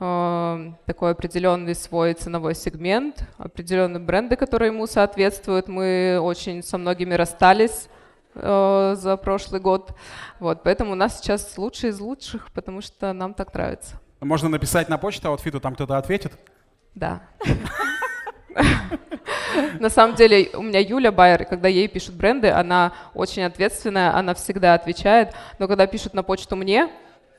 э, 0.00 0.72
такой 0.86 1.10
определенный 1.10 1.74
свой 1.74 2.14
ценовой 2.14 2.54
сегмент, 2.54 3.28
определенные 3.36 4.00
бренды, 4.00 4.34
которые 4.34 4.72
ему 4.72 4.86
соответствуют. 4.86 5.68
Мы 5.68 6.18
очень 6.18 6.62
со 6.62 6.78
многими 6.78 7.12
расстались 7.12 7.88
э, 8.34 8.94
за 8.96 9.18
прошлый 9.18 9.60
год. 9.60 9.92
Вот, 10.40 10.62
поэтому 10.62 10.92
у 10.92 10.96
нас 10.96 11.20
сейчас 11.20 11.58
лучшие 11.58 11.90
из 11.90 12.00
лучших, 12.00 12.50
потому 12.52 12.80
что 12.80 13.12
нам 13.12 13.34
так 13.34 13.52
нравится. 13.52 14.00
Можно 14.20 14.48
написать 14.48 14.88
на 14.88 14.96
почту 14.96 15.28
аутфиту, 15.28 15.60
там 15.60 15.74
кто-то 15.74 15.98
ответит? 15.98 16.32
Да. 16.94 17.20
На 19.80 19.90
самом 19.90 20.14
деле 20.16 20.50
у 20.54 20.62
меня 20.62 20.80
Юля 20.80 21.12
Байер, 21.12 21.44
когда 21.44 21.68
ей 21.68 21.88
пишут 21.88 22.14
бренды, 22.14 22.50
она 22.50 22.92
очень 23.14 23.42
ответственная, 23.42 24.14
она 24.14 24.34
всегда 24.34 24.74
отвечает, 24.74 25.34
но 25.58 25.68
когда 25.68 25.86
пишут 25.86 26.14
на 26.14 26.22
почту 26.22 26.56
мне, 26.56 26.88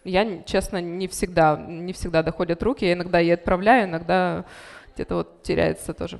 я, 0.03 0.43
честно, 0.45 0.81
не 0.81 1.07
всегда, 1.07 1.57
не 1.57 1.93
всегда 1.93 2.23
доходят 2.23 2.63
руки, 2.63 2.85
я 2.85 2.93
иногда 2.93 3.19
ей 3.19 3.33
отправляю, 3.33 3.87
иногда 3.87 4.45
где-то 4.95 5.15
вот 5.15 5.43
теряется 5.43 5.93
тоже. 5.93 6.19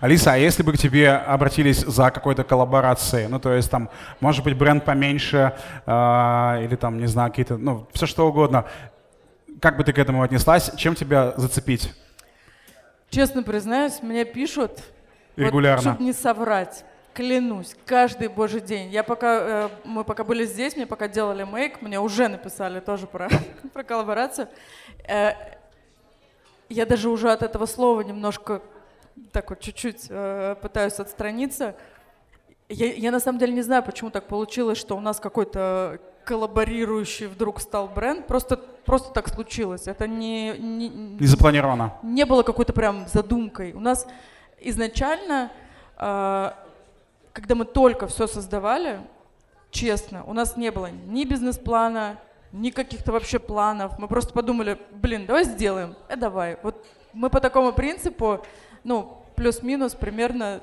Алиса, 0.00 0.32
а 0.32 0.36
если 0.36 0.62
бы 0.62 0.72
к 0.72 0.78
тебе 0.78 1.10
обратились 1.10 1.80
за 1.80 2.10
какой-то 2.10 2.42
коллаборацией, 2.42 3.28
ну, 3.28 3.38
то 3.38 3.52
есть 3.52 3.70
там, 3.70 3.90
может 4.20 4.42
быть, 4.42 4.56
бренд 4.56 4.84
поменьше, 4.84 5.52
э, 5.84 6.64
или 6.64 6.74
там, 6.76 6.98
не 6.98 7.06
знаю, 7.06 7.30
какие-то, 7.30 7.58
ну, 7.58 7.86
все 7.92 8.06
что 8.06 8.26
угодно, 8.26 8.64
как 9.60 9.76
бы 9.76 9.84
ты 9.84 9.92
к 9.92 9.98
этому 9.98 10.22
отнеслась, 10.22 10.72
чем 10.76 10.94
тебя 10.94 11.34
зацепить? 11.36 11.92
Честно 13.10 13.42
признаюсь, 13.42 14.02
мне 14.02 14.24
пишут, 14.24 14.82
Регулярно. 15.36 15.76
Вот, 15.76 15.82
чтобы 15.82 16.04
не 16.04 16.12
соврать, 16.12 16.84
клянусь, 17.14 17.74
каждый 17.86 18.28
божий 18.28 18.60
день. 18.60 18.90
Я 18.90 19.02
пока, 19.02 19.38
э, 19.40 19.68
мы 19.84 20.04
пока 20.04 20.24
были 20.24 20.44
здесь, 20.44 20.76
мне 20.76 20.86
пока 20.86 21.08
делали 21.08 21.44
мейк, 21.44 21.80
мне 21.80 22.00
уже 22.00 22.28
написали 22.28 22.80
тоже 22.80 23.06
про, 23.06 23.28
про 23.72 23.84
коллаборацию. 23.84 24.48
Э, 25.08 25.32
я 26.68 26.84
даже 26.86 27.08
уже 27.08 27.30
от 27.30 27.42
этого 27.42 27.66
слова 27.66 28.02
немножко 28.02 28.62
так 29.32 29.50
вот 29.50 29.60
чуть-чуть 29.60 30.06
э, 30.10 30.56
пытаюсь 30.60 30.98
отстраниться. 31.00 31.76
Я, 32.68 32.92
я 32.92 33.10
на 33.10 33.20
самом 33.20 33.38
деле 33.38 33.52
не 33.54 33.62
знаю, 33.62 33.82
почему 33.82 34.10
так 34.10 34.26
получилось, 34.26 34.76
что 34.76 34.96
у 34.96 35.00
нас 35.00 35.18
какой-то 35.18 35.98
коллаборирующий 36.28 37.26
вдруг 37.26 37.58
стал 37.58 37.88
бренд. 37.88 38.26
Просто, 38.26 38.58
просто 38.58 39.14
так 39.14 39.28
случилось. 39.28 39.86
Это 39.86 40.06
не, 40.06 40.52
не, 40.58 40.88
не 40.88 41.26
запланировано. 41.26 41.94
Не 42.02 42.26
было 42.26 42.42
какой-то 42.42 42.74
прям 42.74 43.08
задумкой. 43.08 43.72
У 43.72 43.80
нас 43.80 44.06
изначально, 44.60 45.50
э, 45.96 46.50
когда 47.32 47.54
мы 47.54 47.64
только 47.64 48.06
все 48.08 48.26
создавали, 48.26 49.00
честно, 49.70 50.22
у 50.24 50.34
нас 50.34 50.58
не 50.58 50.70
было 50.70 50.90
ни 51.06 51.24
бизнес-плана, 51.24 52.18
ни 52.52 52.68
каких-то 52.68 53.10
вообще 53.12 53.38
планов. 53.38 53.98
Мы 53.98 54.06
просто 54.06 54.34
подумали, 54.34 54.78
блин, 54.90 55.24
давай 55.24 55.44
сделаем, 55.44 55.96
э, 56.10 56.16
давай. 56.16 56.58
Вот 56.62 56.84
мы 57.14 57.30
по 57.30 57.40
такому 57.40 57.72
принципу, 57.72 58.44
ну, 58.84 59.24
плюс-минус 59.34 59.94
примерно 59.94 60.60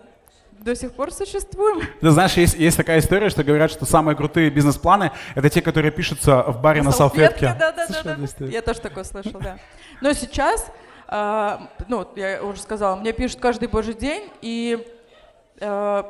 до 0.59 0.75
сих 0.75 0.93
пор 0.93 1.11
существуем. 1.13 1.87
Ты 2.01 2.09
знаешь, 2.11 2.33
есть, 2.33 2.55
есть 2.55 2.77
такая 2.77 2.99
история, 2.99 3.29
что 3.29 3.43
говорят, 3.43 3.71
что 3.71 3.85
самые 3.85 4.15
крутые 4.15 4.49
бизнес-планы— 4.49 5.11
это 5.35 5.49
те, 5.49 5.61
которые 5.61 5.91
пишутся 5.91 6.43
в 6.43 6.61
баре 6.61 6.81
на, 6.81 6.87
на 6.87 6.91
салфетке. 6.91 7.55
Да, 7.59 7.71
да, 7.71 7.87
да, 7.87 8.17
да. 8.39 8.45
Я 8.45 8.61
тоже 8.61 8.81
такое 8.81 9.03
слышал, 9.03 9.39
да. 9.39 9.57
Но 10.01 10.13
сейчас, 10.13 10.67
э, 11.07 11.57
ну, 11.87 12.07
я 12.15 12.43
уже 12.43 12.61
сказала, 12.61 12.95
мне 12.95 13.13
пишут 13.13 13.39
каждый 13.39 13.67
божий 13.67 13.93
день, 13.93 14.29
и 14.41 14.85
э, 15.59 16.03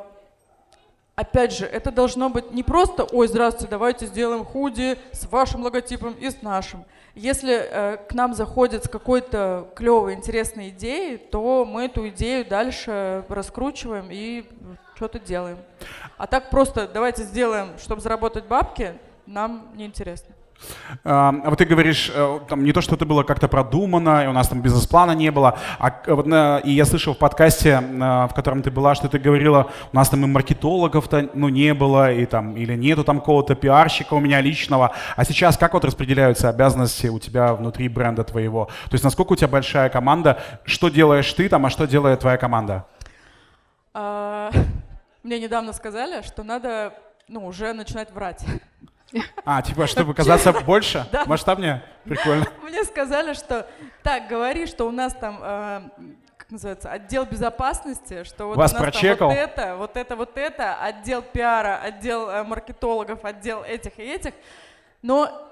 опять 1.14 1.52
же, 1.52 1.66
это 1.66 1.90
должно 1.90 2.28
быть 2.30 2.52
не 2.52 2.62
просто, 2.62 3.04
ой, 3.04 3.28
здравствуйте, 3.28 3.70
давайте 3.70 4.06
сделаем 4.06 4.44
худи 4.44 4.98
с 5.12 5.26
вашим 5.26 5.62
логотипом 5.62 6.12
и 6.14 6.30
с 6.30 6.42
нашим. 6.42 6.84
Если 7.16 7.54
э, 7.54 7.96
к 7.96 8.12
нам 8.12 8.34
заходят 8.34 8.84
с 8.84 8.88
какой-то 8.88 9.72
клевой, 9.74 10.12
интересной 10.12 10.68
идеей, 10.68 11.16
то 11.16 11.64
мы 11.64 11.86
эту 11.86 12.06
идею 12.10 12.44
дальше 12.44 13.24
раскручиваем 13.30 14.08
и 14.10 14.44
что-то 14.96 15.18
делаем. 15.18 15.56
А 16.18 16.26
так 16.26 16.50
просто 16.50 16.86
давайте 16.86 17.22
сделаем, 17.22 17.78
чтобы 17.78 18.02
заработать 18.02 18.44
бабки, 18.44 18.98
нам 19.24 19.72
неинтересно. 19.76 20.35
А 21.04 21.32
вот 21.44 21.58
ты 21.58 21.64
говоришь, 21.64 22.10
э, 22.14 22.40
там 22.48 22.64
не 22.64 22.72
то, 22.72 22.80
что 22.80 22.94
это 22.94 23.04
было 23.04 23.22
как-то 23.22 23.48
продумано, 23.48 24.24
и 24.24 24.26
у 24.26 24.32
нас 24.32 24.48
там 24.48 24.62
бизнес-плана 24.62 25.12
не 25.12 25.30
было, 25.30 25.58
а 25.78 26.02
вот, 26.06 26.26
и 26.64 26.70
я 26.72 26.84
слышал 26.84 27.14
в 27.14 27.18
подкасте, 27.18 27.78
в 27.80 28.30
котором 28.34 28.62
ты 28.62 28.70
была, 28.70 28.94
что 28.94 29.08
ты 29.08 29.18
говорила, 29.18 29.70
у 29.92 29.96
нас 29.96 30.08
там 30.08 30.24
и 30.24 30.26
маркетологов-то 30.26 31.30
ну, 31.34 31.48
не 31.48 31.74
было, 31.74 32.12
и 32.12 32.26
там, 32.26 32.56
или 32.56 32.74
нету 32.74 33.04
там 33.04 33.20
какого-то 33.20 33.54
пиарщика 33.54 34.14
у 34.14 34.20
меня 34.20 34.40
личного. 34.40 34.92
А 35.16 35.24
сейчас 35.24 35.56
как 35.56 35.74
вот 35.74 35.84
распределяются 35.84 36.48
обязанности 36.48 37.06
у 37.08 37.18
тебя 37.18 37.54
внутри 37.54 37.88
бренда 37.88 38.24
твоего? 38.24 38.66
То 38.86 38.94
есть 38.94 39.04
насколько 39.04 39.32
у 39.32 39.36
тебя 39.36 39.48
большая 39.48 39.88
команда, 39.88 40.40
что 40.64 40.88
делаешь 40.88 41.32
ты 41.32 41.48
там, 41.48 41.66
а 41.66 41.70
что 41.70 41.86
делает 41.86 42.20
твоя 42.20 42.36
команда? 42.36 42.86
А, 43.94 44.50
мне 45.22 45.38
недавно 45.38 45.72
сказали, 45.72 46.22
что 46.22 46.42
надо 46.42 46.92
ну, 47.28 47.46
уже 47.46 47.72
начинать 47.72 48.10
врать. 48.12 48.44
А, 49.44 49.62
типа, 49.62 49.86
чтобы 49.86 50.14
казаться 50.14 50.52
больше, 50.52 51.06
масштабнее? 51.26 51.82
Прикольно. 52.04 52.46
Мне 52.62 52.84
сказали, 52.84 53.34
что 53.34 53.66
так, 54.02 54.28
говори, 54.28 54.66
что 54.66 54.86
у 54.86 54.90
нас 54.90 55.12
там 55.14 55.38
э, 55.42 55.80
как 56.46 56.52
называется, 56.52 56.90
отдел 56.90 57.24
безопасности, 57.24 58.22
что 58.22 58.46
вот 58.46 58.56
Вас 58.56 58.70
у 58.70 58.74
нас 58.74 58.82
прочекал. 58.82 59.30
там 59.30 59.36
вот 59.36 59.36
это, 59.36 59.76
вот 59.76 59.96
это, 59.96 60.16
вот 60.16 60.36
это, 60.36 60.74
отдел 60.80 61.22
пиара, 61.22 61.80
отдел 61.82 62.28
э, 62.30 62.44
маркетологов, 62.44 63.24
отдел 63.24 63.64
этих 63.64 63.98
и 63.98 64.02
этих. 64.02 64.32
Но 65.02 65.50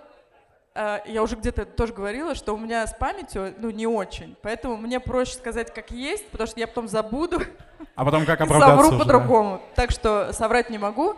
э, 0.74 1.00
я 1.06 1.22
уже 1.22 1.34
где-то 1.34 1.64
тоже 1.64 1.92
говорила, 1.92 2.36
что 2.36 2.54
у 2.54 2.56
меня 2.56 2.86
с 2.86 2.94
памятью, 2.94 3.54
ну, 3.58 3.70
не 3.70 3.88
очень. 3.88 4.36
Поэтому 4.42 4.76
мне 4.76 5.00
проще 5.00 5.32
сказать, 5.32 5.74
как 5.74 5.90
есть, 5.90 6.28
потому 6.30 6.46
что 6.46 6.60
я 6.60 6.68
потом 6.68 6.86
забуду. 6.86 7.42
А 7.96 8.04
потом 8.04 8.24
как 8.24 8.40
оправдаться 8.42 8.84
Совру 8.84 8.98
по-другому. 8.98 9.56
Да? 9.56 9.82
Так 9.82 9.90
что 9.90 10.32
соврать 10.32 10.70
не 10.70 10.78
могу. 10.78 11.16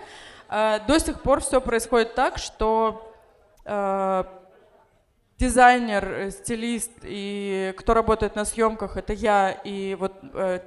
Э, 0.49 0.81
до 0.87 0.99
сих 0.99 1.21
пор 1.21 1.41
все 1.41 1.61
происходит 1.61 2.15
так, 2.15 2.39
что 2.39 3.13
э, 3.65 4.25
дизайнер, 5.39 6.05
э, 6.05 6.31
стилист 6.31 6.93
и 7.03 7.75
кто 7.77 7.95
работает 7.95 8.37
на 8.37 8.45
съемках, 8.45 8.97
это 8.97 9.13
я. 9.13 9.51
И 9.51 9.97
вот 9.97 10.13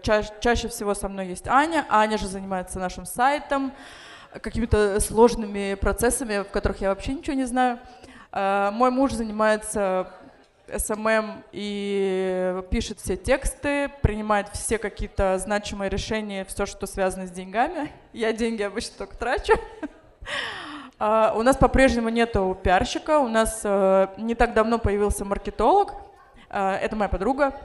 ча 0.04 0.24
чаще 0.40 0.68
всего 0.68 0.94
со 0.94 1.08
мной 1.08 1.28
есть 1.28 1.48
Аня. 1.48 1.86
Аня 1.90 2.18
же 2.18 2.28
занимается 2.28 2.80
нашим 2.80 3.06
сайтом, 3.06 3.72
какими-то 4.42 5.00
сложными 5.00 5.76
процессами, 5.76 6.44
в 6.44 6.52
которых 6.52 6.82
я 6.82 6.90
вообще 6.90 7.14
ничего 7.14 7.36
не 7.36 7.46
знаю. 7.46 7.80
Мой 8.32 8.92
муж 8.92 9.14
занимается 9.14 10.14
SMM 10.70 11.44
и 11.52 12.62
пишет 12.70 13.00
все 13.00 13.18
тексты, 13.18 13.90
принимает 14.02 14.50
все 14.54 14.78
какие-то 14.78 15.38
значимые 15.38 15.90
решения, 15.90 16.46
все, 16.46 16.66
что 16.66 16.86
связано 16.86 17.28
с 17.28 17.32
деньгами. 17.32 17.92
Я 18.14 18.34
деньги 18.34 18.64
обычно 18.64 18.98
только 18.98 19.18
трачу. 19.18 19.54
Uh, 21.00 21.38
у 21.38 21.44
нас 21.44 21.56
по-прежнему 21.56 22.10
нету 22.10 22.60
пиарщика, 22.62 23.20
у 23.20 23.30
нас 23.30 23.62
uh, 23.64 24.10
не 24.18 24.36
так 24.36 24.54
давно 24.54 24.80
появился 24.80 25.24
маркетолог, 25.24 25.94
uh, 26.50 26.76
это 26.78 26.98
моя 26.98 27.08
подруга, 27.08 27.58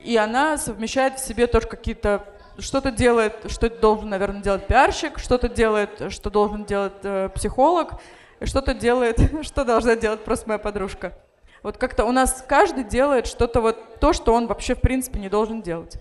и 0.00 0.16
она 0.16 0.58
совмещает 0.58 1.20
в 1.20 1.24
себе 1.24 1.46
тоже 1.46 1.68
какие-то 1.68 2.26
что-то 2.58 2.90
делает, 2.90 3.50
что 3.50 3.68
должен, 3.70 4.10
наверное, 4.10 4.42
делать 4.42 4.66
пиарщик, 4.66 5.18
что-то 5.18 5.48
делает, 5.48 6.12
что 6.12 6.30
должен 6.30 6.64
делать 6.64 6.92
э, 7.02 7.28
психолог, 7.34 7.94
что-то 8.42 8.74
делает, 8.74 9.18
что 9.42 9.64
должна 9.64 9.96
делать 9.96 10.24
просто 10.24 10.48
моя 10.48 10.58
подружка. 10.58 11.16
Вот 11.62 11.76
как-то 11.76 12.04
у 12.04 12.12
нас 12.12 12.44
каждый 12.46 12.84
делает 12.84 13.26
что-то 13.26 13.60
вот 13.60 14.00
то, 14.00 14.12
что 14.12 14.34
он 14.34 14.46
вообще 14.46 14.74
в 14.74 14.80
принципе 14.80 15.20
не 15.20 15.28
должен 15.28 15.62
делать. 15.62 15.96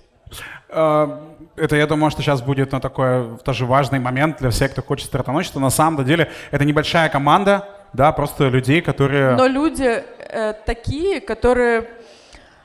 А, 0.69 1.35
это, 1.55 1.75
я 1.75 1.85
думаю, 1.85 2.09
что 2.09 2.21
сейчас 2.21 2.41
будет 2.41 2.71
ну, 2.71 2.79
такой 2.79 3.37
тоже 3.39 3.65
важный 3.65 3.99
момент 3.99 4.37
для 4.39 4.49
всех, 4.49 4.71
кто 4.71 4.81
хочет 4.81 5.07
стартануть, 5.07 5.45
что 5.45 5.59
на 5.59 5.69
самом 5.69 6.03
деле 6.03 6.31
это 6.49 6.65
небольшая 6.65 7.09
команда, 7.09 7.67
да, 7.93 8.11
просто 8.11 8.47
людей, 8.47 8.81
которые... 8.81 9.35
Но 9.35 9.47
люди 9.47 9.83
э, 9.83 10.53
такие, 10.65 11.19
которые... 11.19 11.89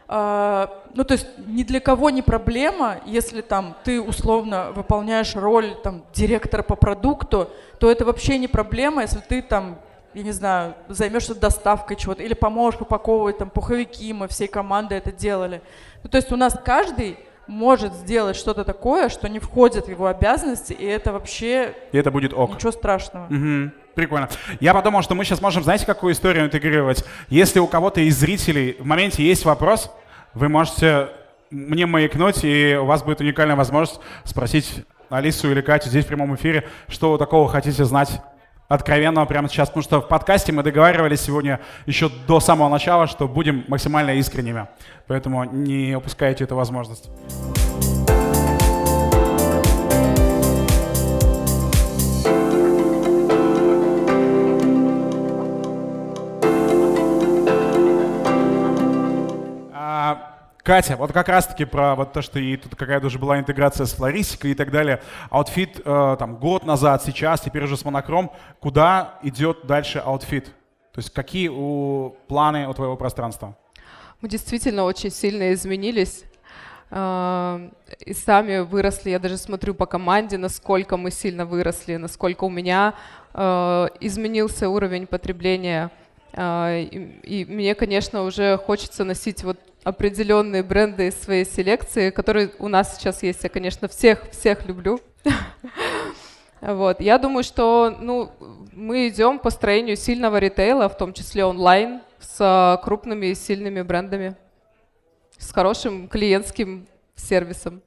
Э, 0.09 0.68
ну, 0.94 1.04
то 1.04 1.12
есть 1.12 1.26
ни 1.46 1.64
для 1.64 1.80
кого 1.80 2.09
не 2.11 2.22
проблема, 2.22 2.96
если 3.04 3.42
там 3.42 3.76
ты 3.85 4.00
условно 4.00 4.70
выполняешь 4.74 5.35
роль 5.35 5.74
там 5.82 6.04
директора 6.14 6.62
по 6.62 6.76
продукту, 6.76 7.50
то 7.78 7.90
это 7.90 8.04
вообще 8.06 8.38
не 8.38 8.48
проблема, 8.48 9.02
если 9.02 9.18
ты 9.18 9.42
там 9.42 9.78
я 10.16 10.22
не 10.22 10.33
знаю, 10.33 10.74
займешься 10.88 11.35
доставкой 11.35 11.94
чего-то, 11.94 12.22
или 12.22 12.33
поможешь 12.33 12.81
упаковывать 12.81 13.37
там 13.37 13.50
пуховики, 13.50 14.14
мы 14.14 14.29
всей 14.29 14.48
командой 14.48 14.96
это 14.96 15.12
делали. 15.12 15.61
Ну, 16.02 16.09
то 16.09 16.16
есть 16.16 16.33
у 16.33 16.37
нас 16.37 16.59
каждый 16.64 17.18
может 17.46 17.92
сделать 17.92 18.35
что-то 18.35 18.64
такое, 18.64 19.11
что 19.11 19.29
не 19.29 19.40
входит 19.40 19.87
в 19.87 19.90
его 19.90 20.07
обязанности, 20.07 20.72
и 20.72 20.87
это 20.87 21.12
вообще 21.12 21.74
и 21.92 21.98
это 21.98 22.11
будет 22.11 22.33
ок. 22.33 22.55
ничего 22.55 22.72
страшного. 22.72 23.26
Угу. 23.26 23.72
Прикольно. 23.94 24.31
Я 24.59 24.72
подумал, 24.72 25.02
что 25.02 25.14
мы 25.14 25.22
сейчас 25.26 25.42
можем, 25.42 25.62
знаете, 25.62 25.85
какую 25.85 26.14
историю 26.14 26.46
интегрировать? 26.46 27.05
Если 27.29 27.59
у 27.59 27.66
кого-то 27.66 28.00
из 28.00 28.18
зрителей 28.18 28.79
в 28.81 28.87
моменте 28.87 29.22
есть 29.22 29.44
вопрос, 29.44 29.94
вы 30.33 30.48
можете 30.48 31.11
мне 31.50 31.85
маякнуть, 31.85 32.42
и 32.42 32.74
у 32.81 32.87
вас 32.87 33.02
будет 33.02 33.20
уникальная 33.20 33.55
возможность 33.55 34.00
спросить 34.24 34.87
Алису 35.11 35.50
или 35.50 35.61
Катю 35.61 35.90
здесь 35.90 36.07
в 36.07 36.09
прямом 36.09 36.35
эфире, 36.37 36.66
что 36.88 37.12
вы 37.12 37.18
такого 37.18 37.48
хотите 37.50 37.85
знать 37.85 38.22
откровенного 38.68 39.24
прямо 39.26 39.48
сейчас, 39.48 39.68
потому 39.68 39.83
что 39.83 40.00
в 40.00 40.09
подкасте 40.09 40.52
мы 40.52 40.62
договаривались 40.62 41.20
сегодня 41.20 41.61
еще 41.87 42.11
до 42.26 42.40
самого 42.40 42.68
начала, 42.68 43.07
что 43.07 43.29
будем 43.29 43.64
максимально 43.68 44.12
искренними. 44.12 44.66
Поэтому 45.07 45.44
не 45.44 45.96
упускайте 45.96 46.44
эту 46.44 46.57
возможность. 46.57 47.09
Катя, 60.66 60.96
вот 60.96 61.12
как 61.12 61.29
раз-таки 61.29 61.64
про 61.64 61.94
вот 61.94 62.12
то, 62.12 62.22
что 62.22 62.40
и 62.40 62.57
тут 62.57 62.74
какая-то 62.74 63.07
уже 63.07 63.20
была 63.20 63.38
интеграция 63.38 63.87
с 63.87 63.92
флористикой 63.92 64.50
и 64.50 64.55
так 64.57 64.72
далее. 64.72 65.00
Outfit 65.30 65.80
э, 65.85 66.16
там 66.18 66.38
год 66.38 66.66
назад, 66.66 67.05
сейчас, 67.05 67.40
теперь 67.40 67.62
уже 67.62 67.76
с 67.76 67.85
Monochrome. 67.85 68.32
Куда 68.59 69.20
идет 69.22 69.64
дальше 69.68 70.00
Outfit? 70.04 70.46
То 70.90 70.98
есть 70.98 71.11
какие 71.11 71.46
у, 71.46 72.16
планы 72.26 72.66
у 72.66 72.74
твоего 72.74 72.96
пространства? 72.96 73.57
Мы 74.20 74.29
действительно 74.29 74.83
очень 74.83 75.12
сильно 75.12 75.52
изменились. 75.52 76.24
Э, 76.90 77.70
и 78.00 78.12
сами 78.12 78.59
выросли. 78.59 79.11
Я 79.11 79.20
даже 79.20 79.37
смотрю 79.37 79.72
по 79.72 79.87
команде, 79.87 80.37
насколько 80.37 80.96
мы 80.96 81.12
сильно 81.12 81.46
выросли, 81.46 81.94
насколько 81.94 82.42
у 82.42 82.50
меня 82.50 82.94
э, 83.35 83.87
изменился 84.00 84.68
уровень 84.68 85.07
потребления. 85.07 85.92
Э, 86.33 86.83
и 86.83 87.44
мне, 87.44 87.76
конечно, 87.76 88.24
уже 88.24 88.59
хочется 88.59 89.05
носить 89.05 89.44
вот 89.44 89.61
определенные 89.87 90.64
бренды 90.64 91.07
из 91.07 91.14
своей 91.14 91.44
селекции, 91.44 92.11
которые 92.11 92.51
у 92.59 92.66
нас 92.66 92.96
сейчас 92.96 93.22
есть. 93.22 93.44
Я, 93.44 93.49
конечно, 93.49 93.87
всех, 93.87 94.29
всех 94.31 94.66
люблю. 94.66 95.01
Вот. 96.62 97.03
Я 97.03 97.18
думаю, 97.18 97.44
что 97.44 97.94
ну, 98.01 98.33
мы 98.72 99.09
идем 99.09 99.38
по 99.38 99.51
строению 99.51 99.94
сильного 99.94 100.38
ритейла, 100.38 100.88
в 100.88 100.96
том 100.96 101.12
числе 101.12 101.44
онлайн, 101.44 102.01
с 102.18 102.81
крупными 102.83 103.27
и 103.27 103.35
сильными 103.35 103.83
брендами, 103.83 104.35
с 105.37 105.53
хорошим 105.53 106.09
клиентским 106.09 106.88
сервисом. 107.14 107.83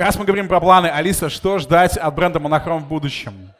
Раз 0.00 0.16
мы 0.16 0.24
говорим 0.24 0.48
про 0.48 0.60
планы, 0.60 0.86
Алиса, 0.86 1.28
что 1.28 1.58
ждать 1.58 1.98
от 1.98 2.14
бренда 2.14 2.40
Монохром 2.40 2.82
в 2.82 2.88
будущем? 2.88 3.52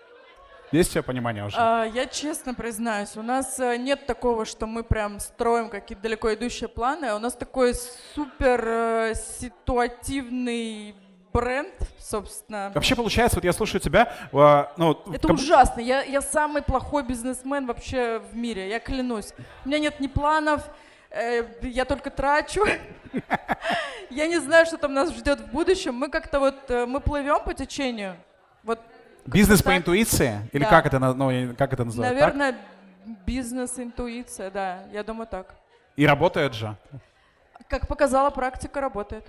Есть 0.72 0.88
у 0.88 0.92
тебя 0.94 1.02
понимание 1.02 1.44
уже? 1.44 1.54
А, 1.58 1.84
я 1.84 2.06
честно 2.06 2.54
признаюсь, 2.54 3.14
у 3.16 3.22
нас 3.22 3.60
э, 3.60 3.76
нет 3.76 4.06
такого, 4.06 4.46
что 4.46 4.66
мы 4.66 4.82
прям 4.82 5.20
строим 5.20 5.68
какие-то 5.68 6.02
далеко 6.02 6.32
идущие 6.32 6.70
планы. 6.70 7.12
У 7.12 7.18
нас 7.18 7.34
такой 7.34 7.74
супер 8.14 8.64
э, 8.66 9.14
ситуативный 9.38 10.94
бренд, 11.30 11.74
собственно. 11.98 12.72
Вообще 12.74 12.96
получается, 12.96 13.36
вот 13.36 13.44
я 13.44 13.52
слушаю 13.52 13.82
тебя, 13.82 14.10
э, 14.32 14.64
ну... 14.78 14.98
Это 15.12 15.28
как... 15.28 15.36
ужасно. 15.36 15.80
Я, 15.80 16.02
я 16.04 16.22
самый 16.22 16.62
плохой 16.62 17.02
бизнесмен 17.02 17.66
вообще 17.66 18.22
в 18.32 18.34
мире, 18.34 18.70
я 18.70 18.80
клянусь. 18.80 19.34
У 19.66 19.68
меня 19.68 19.78
нет 19.78 20.00
ни 20.00 20.06
планов, 20.06 20.62
я 21.62 21.84
только 21.84 22.10
трачу. 22.10 22.64
Я 24.10 24.26
не 24.26 24.40
знаю, 24.40 24.66
что 24.66 24.76
там 24.76 24.94
нас 24.94 25.12
ждет 25.12 25.40
в 25.40 25.50
будущем. 25.50 25.94
Мы 25.94 26.08
как-то 26.08 26.40
вот, 26.40 26.70
э, 26.70 26.86
мы 26.86 27.00
плывем 27.00 27.42
по 27.44 27.54
течению. 27.54 28.16
Вот 28.62 28.80
Бизнес 29.26 29.62
по 29.62 29.76
интуиции? 29.76 30.48
Или 30.52 30.64
как, 30.64 30.86
это, 30.86 30.98
ну, 30.98 31.54
как 31.56 31.72
это 31.72 31.84
называется? 31.84 32.14
Наверное, 32.14 32.56
бизнес, 33.26 33.78
интуиция, 33.78 34.50
да. 34.50 34.84
Я 34.92 35.04
думаю 35.04 35.26
так. 35.26 35.54
И 35.96 36.06
работает 36.06 36.54
же? 36.54 36.76
Как 37.68 37.86
показала 37.86 38.30
практика, 38.30 38.80
работает. 38.80 39.24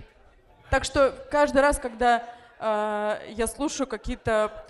Так 0.70 0.84
что 0.84 1.14
каждый 1.30 1.60
раз, 1.60 1.78
когда 1.78 2.24
э, 2.58 3.32
я 3.34 3.46
слушаю 3.46 3.86
какие-то 3.86 4.64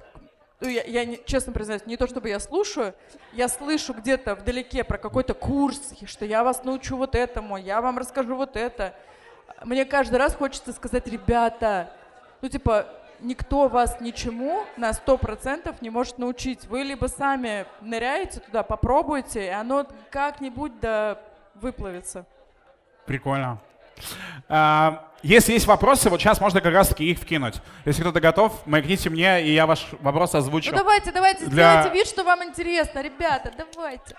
ну, 0.62 0.68
я, 0.68 0.85
я 0.85 1.05
не, 1.05 1.20
честно 1.25 1.53
признаюсь, 1.53 1.85
не 1.87 1.96
то 1.96 2.07
чтобы 2.07 2.29
я 2.29 2.38
слушаю, 2.38 2.94
я 3.33 3.48
слышу 3.48 3.92
где-то 3.94 4.37
вдалеке 4.37 4.85
про 4.85 4.96
какой-то 4.96 5.35
курс, 5.35 5.92
что 6.07 6.25
я 6.25 6.44
вас 6.44 6.62
научу 6.62 6.96
вот 6.96 7.16
этому, 7.16 7.57
я 7.57 7.81
вам 7.81 7.98
расскажу 7.98 8.37
вот 8.37 8.57
это. 8.57 8.94
Мне 9.64 9.85
каждый 9.85 10.16
раз 10.16 10.37
хочется 10.37 10.72
сказать, 10.72 11.09
ребята, 11.09 11.90
ну 12.40 12.48
типа, 12.48 12.87
никто 13.18 13.66
вас 13.66 14.01
ничему 14.01 14.62
на 14.77 14.92
сто 14.92 15.18
процентов 15.18 15.83
не 15.83 15.90
может 15.90 16.18
научить. 16.18 16.64
Вы 16.66 16.85
либо 16.85 17.07
сами 17.07 17.66
ныряете 17.81 18.38
туда, 18.38 18.62
попробуйте, 18.62 19.46
и 19.46 19.51
оно 19.51 19.85
как-нибудь 20.11 20.79
да 20.79 21.18
выплавится. 21.55 22.25
Прикольно. 23.05 23.59
А, 24.49 25.09
если 25.23 25.53
есть 25.53 25.67
вопросы, 25.67 26.11
вот 26.11 26.21
сейчас 26.21 26.41
можно 26.41 26.61
как 26.61 26.75
раз-таки 26.75 27.11
их 27.11 27.19
вкинуть. 27.19 27.55
Если 27.85 28.03
кто-то 28.03 28.21
готов, 28.21 28.67
маякните 28.67 29.09
мне, 29.09 29.43
и 29.43 29.53
я 29.55 29.67
ваш 29.67 29.87
вопрос 30.01 30.35
озвучу. 30.35 30.73
Ну 30.73 30.79
давайте, 30.79 31.13
давайте, 31.13 31.47
для... 31.47 31.83
сделайте 31.83 31.99
вид, 31.99 32.07
что 32.09 32.25
вам 32.25 32.43
интересно. 32.45 33.01
Ребята, 33.01 33.53
давайте. 33.57 34.17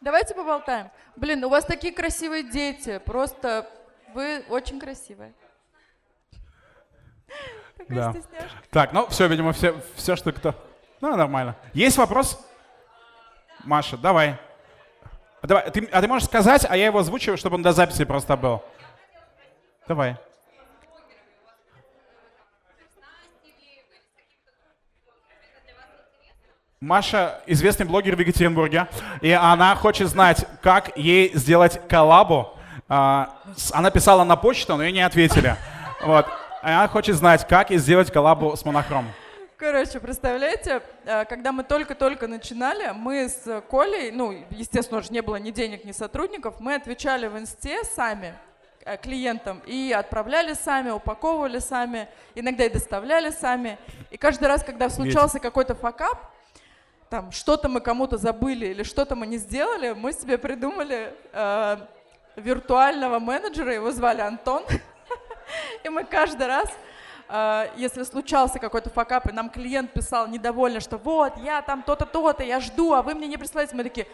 Давайте 0.00 0.34
поболтаем. 0.34 0.90
Блин, 1.16 1.42
у 1.42 1.48
вас 1.48 1.64
такие 1.64 1.92
красивые 1.92 2.44
дети. 2.44 3.00
Просто 3.04 3.68
вы 4.14 4.44
очень 4.48 4.78
красивая. 4.78 5.32
да. 7.88 8.14
Так, 8.70 8.92
ну 8.92 9.08
все, 9.08 9.26
видимо, 9.26 9.52
все, 9.52 9.74
все, 9.96 10.14
что 10.14 10.32
кто... 10.32 10.54
Ну, 11.00 11.16
нормально. 11.16 11.56
Есть 11.74 11.98
вопрос? 11.98 12.40
Маша, 13.64 13.96
давай. 13.96 14.38
Давай, 15.46 15.70
ты, 15.70 15.88
а 15.92 16.00
ты 16.00 16.08
можешь 16.08 16.26
сказать, 16.26 16.66
а 16.68 16.76
я 16.76 16.86
его 16.86 16.98
озвучиваю, 16.98 17.38
чтобы 17.38 17.56
он 17.56 17.62
до 17.62 17.72
записи 17.72 18.04
просто 18.04 18.36
был. 18.36 18.62
Давай. 19.88 20.16
Маша 26.80 27.40
известный 27.46 27.86
блогер 27.86 28.16
в 28.16 28.20
Екатеринбурге, 28.20 28.88
и 29.20 29.30
она 29.30 29.74
хочет 29.76 30.08
знать, 30.08 30.46
как 30.62 30.96
ей 30.96 31.32
сделать 31.34 31.80
коллабу 31.88 32.56
а, 32.88 33.30
она 33.72 33.90
писала 33.90 34.24
на 34.24 34.36
почту, 34.36 34.76
но 34.76 34.84
ей 34.84 34.92
не 34.92 35.00
ответили. 35.00 35.56
Вот. 36.02 36.26
Она 36.62 36.86
хочет 36.88 37.16
знать, 37.16 37.46
как 37.46 37.70
и 37.70 37.78
сделать 37.78 38.12
коллабу 38.12 38.56
с 38.56 38.64
Монохром. 38.64 39.06
Короче, 39.58 40.00
представляете, 40.00 40.82
а, 41.06 41.24
когда 41.24 41.50
мы 41.50 41.64
только-только 41.64 42.28
начинали, 42.28 42.92
мы 42.94 43.26
с 43.26 43.62
Колей, 43.70 44.10
ну, 44.10 44.44
естественно, 44.50 45.00
уже 45.00 45.10
не 45.10 45.22
было 45.22 45.36
ни 45.36 45.50
денег, 45.50 45.84
ни 45.84 45.92
сотрудников, 45.92 46.60
мы 46.60 46.74
отвечали 46.74 47.26
в 47.26 47.38
инсте 47.38 47.82
сами 47.84 48.34
э, 48.84 48.98
клиентам 48.98 49.62
и 49.64 49.92
отправляли 49.96 50.52
сами, 50.52 50.90
упаковывали 50.90 51.58
сами, 51.58 52.06
иногда 52.34 52.66
и 52.66 52.68
доставляли 52.68 53.30
сами. 53.30 53.78
И 54.10 54.18
каждый 54.18 54.46
раз, 54.46 54.62
когда 54.62 54.90
случался 54.90 55.40
какой-то 55.40 55.74
факап, 55.74 56.30
там 57.08 57.32
что-то 57.32 57.70
мы 57.70 57.80
кому-то 57.80 58.18
забыли 58.18 58.66
или 58.66 58.82
что-то 58.82 59.16
мы 59.16 59.26
не 59.26 59.38
сделали, 59.38 59.92
мы 59.92 60.12
себе 60.12 60.36
придумали 60.36 61.14
э, 61.32 61.76
виртуального 62.36 63.20
менеджера, 63.20 63.72
его 63.72 63.90
звали 63.90 64.20
Антон. 64.20 64.64
И 65.82 65.88
мы 65.88 66.04
каждый 66.04 66.46
раз, 66.46 66.68
э, 67.28 67.68
если 67.76 68.02
случался 68.02 68.58
какой-то 68.58 68.90
факап, 68.90 69.28
и 69.28 69.32
нам 69.32 69.50
клиент 69.50 69.92
писал 69.92 70.28
недовольно, 70.28 70.80
что 70.80 70.98
вот, 70.98 71.36
я 71.38 71.62
там 71.62 71.82
то-то, 71.82 72.06
то-то, 72.06 72.42
я 72.42 72.60
жду, 72.60 72.92
а 72.92 73.02
вы 73.02 73.14
мне 73.14 73.26
не 73.26 73.36
присылаете, 73.36 73.74
мы 73.74 73.82
такие, 73.82 74.06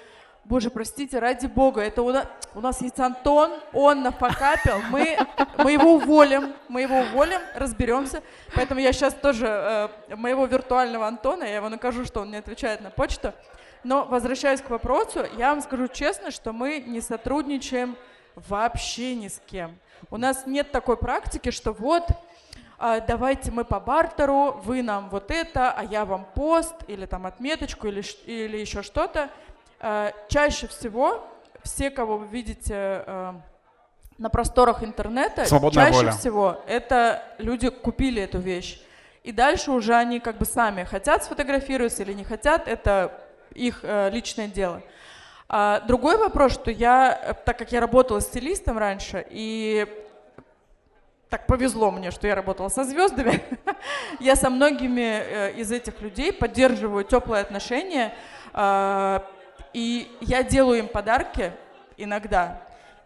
боже, 0.44 0.70
простите, 0.70 1.18
ради 1.18 1.46
бога, 1.46 1.80
это 1.82 2.02
у 2.02 2.10
нас, 2.10 2.26
у 2.54 2.60
нас 2.60 2.80
есть 2.80 2.98
Антон, 2.98 3.52
он 3.72 4.02
нафакапил, 4.02 4.80
мы, 4.90 5.16
мы 5.58 5.72
его 5.72 5.94
уволим, 5.94 6.52
мы 6.68 6.82
его 6.82 7.00
уволим, 7.00 7.40
разберемся. 7.54 8.22
Поэтому 8.54 8.80
я 8.80 8.92
сейчас 8.92 9.14
тоже 9.14 9.46
э, 10.08 10.16
моего 10.16 10.46
виртуального 10.46 11.06
Антона, 11.06 11.44
я 11.44 11.56
его 11.56 11.68
накажу, 11.68 12.04
что 12.04 12.20
он 12.20 12.30
не 12.30 12.36
отвечает 12.36 12.80
на 12.80 12.90
почту. 12.90 13.32
Но 13.84 14.04
возвращаясь 14.04 14.60
к 14.60 14.70
вопросу, 14.70 15.24
я 15.36 15.50
вам 15.50 15.60
скажу 15.60 15.88
честно, 15.88 16.30
что 16.30 16.52
мы 16.52 16.80
не 16.80 17.00
сотрудничаем 17.00 17.96
вообще 18.34 19.14
ни 19.14 19.28
с 19.28 19.40
кем. 19.46 19.78
У 20.10 20.16
нас 20.16 20.46
нет 20.46 20.70
такой 20.70 20.96
практики, 20.96 21.50
что 21.50 21.72
вот 21.72 22.04
давайте 23.06 23.50
мы 23.52 23.64
по 23.64 23.78
бартеру, 23.78 24.60
вы 24.64 24.82
нам 24.82 25.08
вот 25.08 25.30
это, 25.30 25.70
а 25.70 25.84
я 25.84 26.04
вам 26.04 26.26
пост 26.34 26.74
или 26.88 27.06
там 27.06 27.26
отметочку 27.26 27.86
или, 27.86 28.02
или 28.26 28.56
еще 28.56 28.82
что-то. 28.82 29.30
А, 29.78 30.12
чаще 30.28 30.66
всего 30.66 31.24
все, 31.62 31.90
кого 31.90 32.18
вы 32.18 32.26
видите 32.26 32.74
а, 32.74 33.40
на 34.18 34.30
просторах 34.30 34.82
интернета, 34.82 35.44
Свободная 35.44 35.86
чаще 35.86 35.98
воля. 35.98 36.10
всего 36.12 36.60
это 36.66 37.22
люди 37.38 37.68
купили 37.68 38.22
эту 38.22 38.38
вещь. 38.38 38.80
И 39.22 39.30
дальше 39.30 39.70
уже 39.70 39.94
они 39.94 40.18
как 40.18 40.38
бы 40.38 40.44
сами 40.44 40.84
хотят 40.84 41.24
сфотографироваться 41.24 42.02
или 42.02 42.12
не 42.12 42.24
хотят, 42.24 42.66
это 42.66 43.12
их 43.54 43.80
э, 43.82 44.10
личное 44.10 44.48
дело. 44.48 44.82
А 45.48 45.80
другой 45.80 46.16
вопрос, 46.16 46.52
что 46.52 46.70
я, 46.70 47.20
э, 47.22 47.34
так 47.44 47.58
как 47.58 47.70
я 47.70 47.80
работала 47.80 48.20
стилистом 48.20 48.78
раньше, 48.78 49.24
и 49.30 49.86
так 51.32 51.46
повезло 51.46 51.90
мне, 51.90 52.10
что 52.10 52.26
я 52.26 52.34
работала 52.34 52.68
со 52.68 52.84
звездами, 52.84 53.42
я 54.20 54.36
со 54.36 54.50
многими 54.50 55.00
э, 55.00 55.52
из 55.52 55.72
этих 55.72 55.98
людей 56.02 56.30
поддерживаю 56.30 57.04
теплые 57.04 57.40
отношения, 57.40 58.12
э, 58.52 59.20
и 59.72 60.14
я 60.20 60.42
делаю 60.42 60.80
им 60.80 60.88
подарки 60.88 61.52
иногда. 61.96 62.60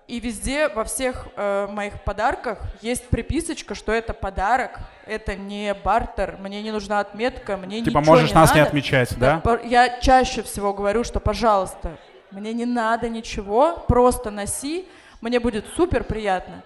И 0.09 0.19
везде, 0.19 0.67
во 0.67 0.83
всех 0.83 1.29
э, 1.37 1.69
моих 1.71 2.03
подарках 2.03 2.59
есть 2.81 3.07
приписочка, 3.07 3.77
что 3.77 3.93
это 3.93 4.13
подарок, 4.13 4.81
это 5.07 5.37
не 5.37 5.73
бартер, 5.73 6.37
мне 6.41 6.65
не 6.65 6.73
нужна 6.73 6.99
отметка, 6.99 7.57
мне 7.57 7.81
типа 7.81 7.99
ничего 7.99 8.13
можешь 8.13 8.31
не 8.31 8.35
нас 8.35 8.49
надо. 8.49 8.61
не 8.61 8.67
отмечать, 8.67 9.17
да? 9.19 9.41
Я 9.63 10.01
чаще 10.01 10.43
всего 10.43 10.75
говорю, 10.75 11.05
что, 11.05 11.21
пожалуйста, 11.21 11.97
мне 12.33 12.53
не 12.53 12.67
надо 12.67 13.09
ничего, 13.09 13.85
просто 13.87 14.33
носи, 14.33 14.89
мне 15.21 15.39
будет 15.39 15.65
супер 15.77 16.03
приятно. 16.03 16.65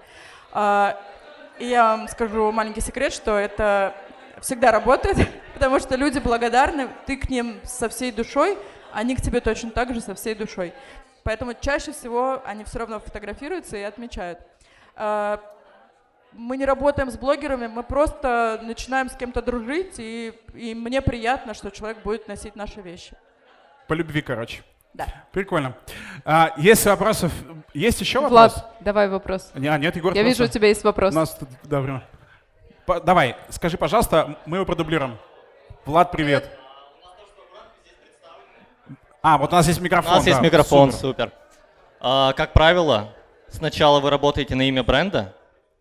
А, 0.53 0.99
и 1.61 1.67
я 1.67 1.97
вам 1.97 2.09
скажу 2.09 2.51
маленький 2.51 2.81
секрет, 2.81 3.13
что 3.13 3.39
это 3.39 3.95
всегда 4.41 4.73
работает, 4.73 5.17
потому 5.55 5.79
что 5.79 5.95
люди 5.95 6.19
благодарны, 6.19 6.89
ты 7.07 7.17
к 7.17 7.29
ним 7.29 7.61
со 7.65 7.89
всей 7.89 8.11
душой, 8.11 8.59
они 8.93 9.15
к 9.15 9.21
тебе 9.21 9.41
точно 9.41 9.71
так 9.71 9.95
же 9.95 10.01
со 10.01 10.15
всей 10.15 10.35
душой. 10.35 10.73
Поэтому 11.23 11.53
чаще 11.55 11.93
всего 11.93 12.43
они 12.47 12.65
все 12.65 12.79
равно 12.79 12.99
фотографируются 12.99 13.77
и 13.77 13.83
отмечают. 13.83 14.41
А, 14.97 15.41
мы 16.33 16.57
не 16.57 16.65
работаем 16.65 17.11
с 17.11 17.19
блогерами, 17.19 17.67
мы 17.67 17.83
просто 17.83 18.61
начинаем 18.63 19.11
с 19.11 19.17
кем-то 19.17 19.43
дружить, 19.43 19.97
и, 19.99 20.33
и 20.55 20.75
мне 20.75 21.03
приятно, 21.03 21.53
что 21.53 21.71
человек 21.71 22.03
будет 22.03 22.27
носить 22.27 22.57
наши 22.57 22.81
вещи. 22.81 23.15
По 23.87 23.93
любви, 23.93 24.23
короче. 24.23 24.63
Да. 24.95 25.07
Прикольно. 25.33 25.75
А, 26.25 26.53
есть 26.57 26.85
вопросов? 26.85 27.33
Есть 27.73 28.01
еще 28.01 28.21
вопрос? 28.21 28.55
Влад, 28.55 28.75
давай 28.81 29.09
вопрос. 29.09 29.51
А, 29.55 29.79
нет, 29.79 29.97
Егор. 29.97 30.13
Я 30.15 30.23
вижу, 30.23 30.45
у 30.45 30.49
тебя 30.49 30.69
есть 30.69 30.83
вопрос. 30.83 31.15
У 31.15 31.17
нас 31.17 31.35
тут, 31.35 31.49
да, 31.63 31.81
время. 31.81 32.03
По, 32.87 33.01
давай, 33.01 33.37
скажи, 33.51 33.77
пожалуйста, 33.77 34.37
мы 34.47 34.57
его 34.57 34.67
продублируем. 34.67 35.17
Влад, 35.87 36.11
привет. 36.11 36.51
А, 39.23 39.39
вот 39.39 39.53
у 39.53 39.57
нас 39.57 39.69
есть 39.69 39.81
микрофон. 39.81 40.13
У 40.13 40.15
нас 40.17 40.25
да, 40.25 40.31
есть 40.31 40.43
микрофон, 40.43 40.93
супер. 40.93 41.27
супер. 41.27 41.33
А, 42.01 42.33
как 42.33 42.53
правило, 42.53 43.13
сначала 43.49 44.01
вы 44.01 44.11
работаете 44.11 44.55
на 44.55 44.63
имя 44.63 44.83
бренда, 44.83 45.35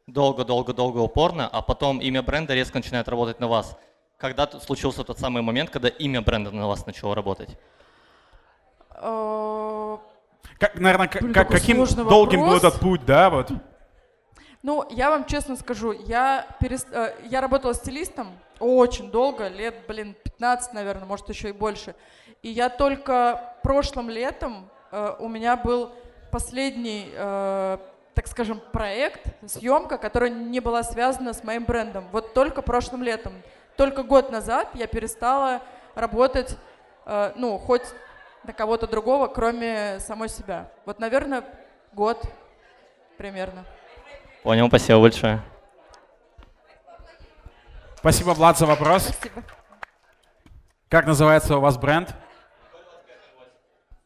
долго-долго-долго 0.07 0.99
упорно, 0.99 1.47
а 1.47 1.61
потом 1.61 1.99
имя 1.99 2.21
бренда 2.21 2.53
резко 2.53 2.77
начинает 2.77 3.07
работать 3.07 3.39
на 3.39 3.47
вас. 3.47 3.77
Когда 4.17 4.47
случился 4.47 5.03
тот 5.03 5.17
самый 5.17 5.41
момент, 5.41 5.69
когда 5.69 5.87
имя 5.87 6.21
бренда 6.21 6.51
на 6.51 6.67
вас 6.67 6.85
начало 6.85 7.15
работать? 7.15 7.57
Э, 8.99 9.97
как, 10.59 10.75
наверное, 10.75 11.07
Блин, 11.07 11.33
как, 11.33 11.47
каким 11.47 11.85
долгим 11.85 12.41
вопрос. 12.41 12.62
был 12.62 12.67
этот 12.69 12.79
путь, 12.81 13.05
да, 13.05 13.29
вот? 13.29 13.51
Ну, 14.62 14.85
я 14.89 15.09
вам 15.09 15.25
честно 15.25 15.55
скажу, 15.55 15.93
я, 15.93 16.45
перест... 16.59 16.88
Э, 16.91 17.15
я 17.29 17.39
работала 17.39 17.73
стилистом 17.73 18.27
очень 18.59 19.09
долго, 19.09 19.47
лет, 19.47 19.75
блин, 19.88 20.15
15, 20.23 20.73
наверное, 20.73 21.05
может, 21.05 21.29
еще 21.29 21.49
и 21.49 21.53
больше. 21.53 21.95
И 22.41 22.49
я 22.49 22.69
только 22.69 23.55
прошлым 23.63 24.09
летом, 24.09 24.69
э, 24.91 25.15
у 25.19 25.29
меня 25.29 25.55
был 25.55 25.91
последний, 26.29 27.09
э, 27.13 27.77
так 28.13 28.27
скажем, 28.27 28.62
проект, 28.73 29.21
съемка, 29.49 29.97
которая 29.97 30.29
не 30.29 30.59
была 30.59 30.83
связана 30.83 31.31
с 31.31 31.43
моим 31.43 31.63
брендом. 31.63 32.05
Вот 32.12 32.33
только 32.33 32.62
прошлым 32.62 33.01
летом, 33.01 33.33
только 33.77 34.03
год 34.03 34.29
назад 34.29 34.69
я 34.73 34.88
перестала 34.88 35.62
работать, 35.95 36.57
э, 37.05 37.31
ну, 37.38 37.57
хоть 37.57 37.83
на 38.49 38.53
кого-то 38.53 38.88
другого, 38.88 39.27
кроме 39.27 39.99
самой 39.99 40.27
себя. 40.27 40.71
Вот, 40.83 40.97
наверное, 40.97 41.43
год 41.93 42.19
примерно. 43.15 43.63
Понял, 44.41 44.67
спасибо 44.69 45.01
большое. 45.01 45.39
Спасибо, 47.97 48.31
Влад, 48.31 48.57
за 48.57 48.65
вопрос. 48.65 49.03
Спасибо. 49.03 49.43
Как 50.89 51.05
называется 51.05 51.57
у 51.57 51.59
вас 51.59 51.77
бренд? 51.77 52.15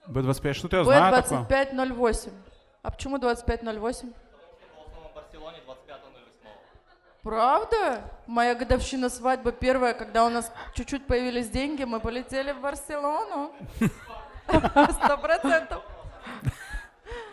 B25, 0.09 0.51
что-то 0.51 0.77
я 0.77 0.83
знаю 0.83 1.23
такое. 1.23 1.45
B2508. 1.45 2.33
А 2.81 2.91
почему 2.91 3.19
2508? 3.19 4.11
Правда? 7.21 8.01
Моя 8.27 8.55
годовщина 8.55 9.09
свадьбы 9.09 9.53
первая, 9.53 9.93
когда 9.93 10.25
у 10.25 10.29
нас 10.29 10.51
чуть-чуть 10.75 11.07
появились 11.07 11.47
деньги, 11.47 11.85
мы 11.85 12.01
полетели 12.01 12.51
в 12.51 12.59
Барселону. 12.59 13.53
Сто 14.47 15.17
процентов. 15.17 15.83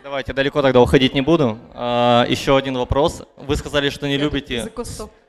Давайте, 0.03 0.33
далеко 0.33 0.61
тогда 0.61 0.81
уходить 0.81 1.13
не 1.13 1.21
буду. 1.21 1.59
А, 1.73 2.25
еще 2.27 2.57
один 2.57 2.77
вопрос. 2.77 3.23
Вы 3.37 3.55
сказали, 3.55 3.89
что 3.89 4.07
не 4.07 4.17
любите 4.17 4.71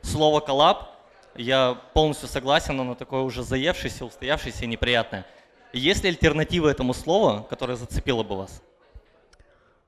слово 0.03 0.40
коллаб. 0.40 0.88
Я 1.35 1.79
полностью 1.95 2.29
согласен, 2.29 2.79
оно 2.81 2.95
такое 2.95 3.21
уже 3.23 3.42
заевшееся, 3.42 4.05
устоявшееся 4.05 4.64
и 4.64 4.66
неприятное. 4.66 5.27
Есть 5.73 6.03
ли 6.05 6.11
альтернатива 6.11 6.68
этому 6.68 6.92
слову, 6.92 7.45
которое 7.45 7.77
зацепило 7.77 8.23
бы 8.23 8.37
вас? 8.37 8.62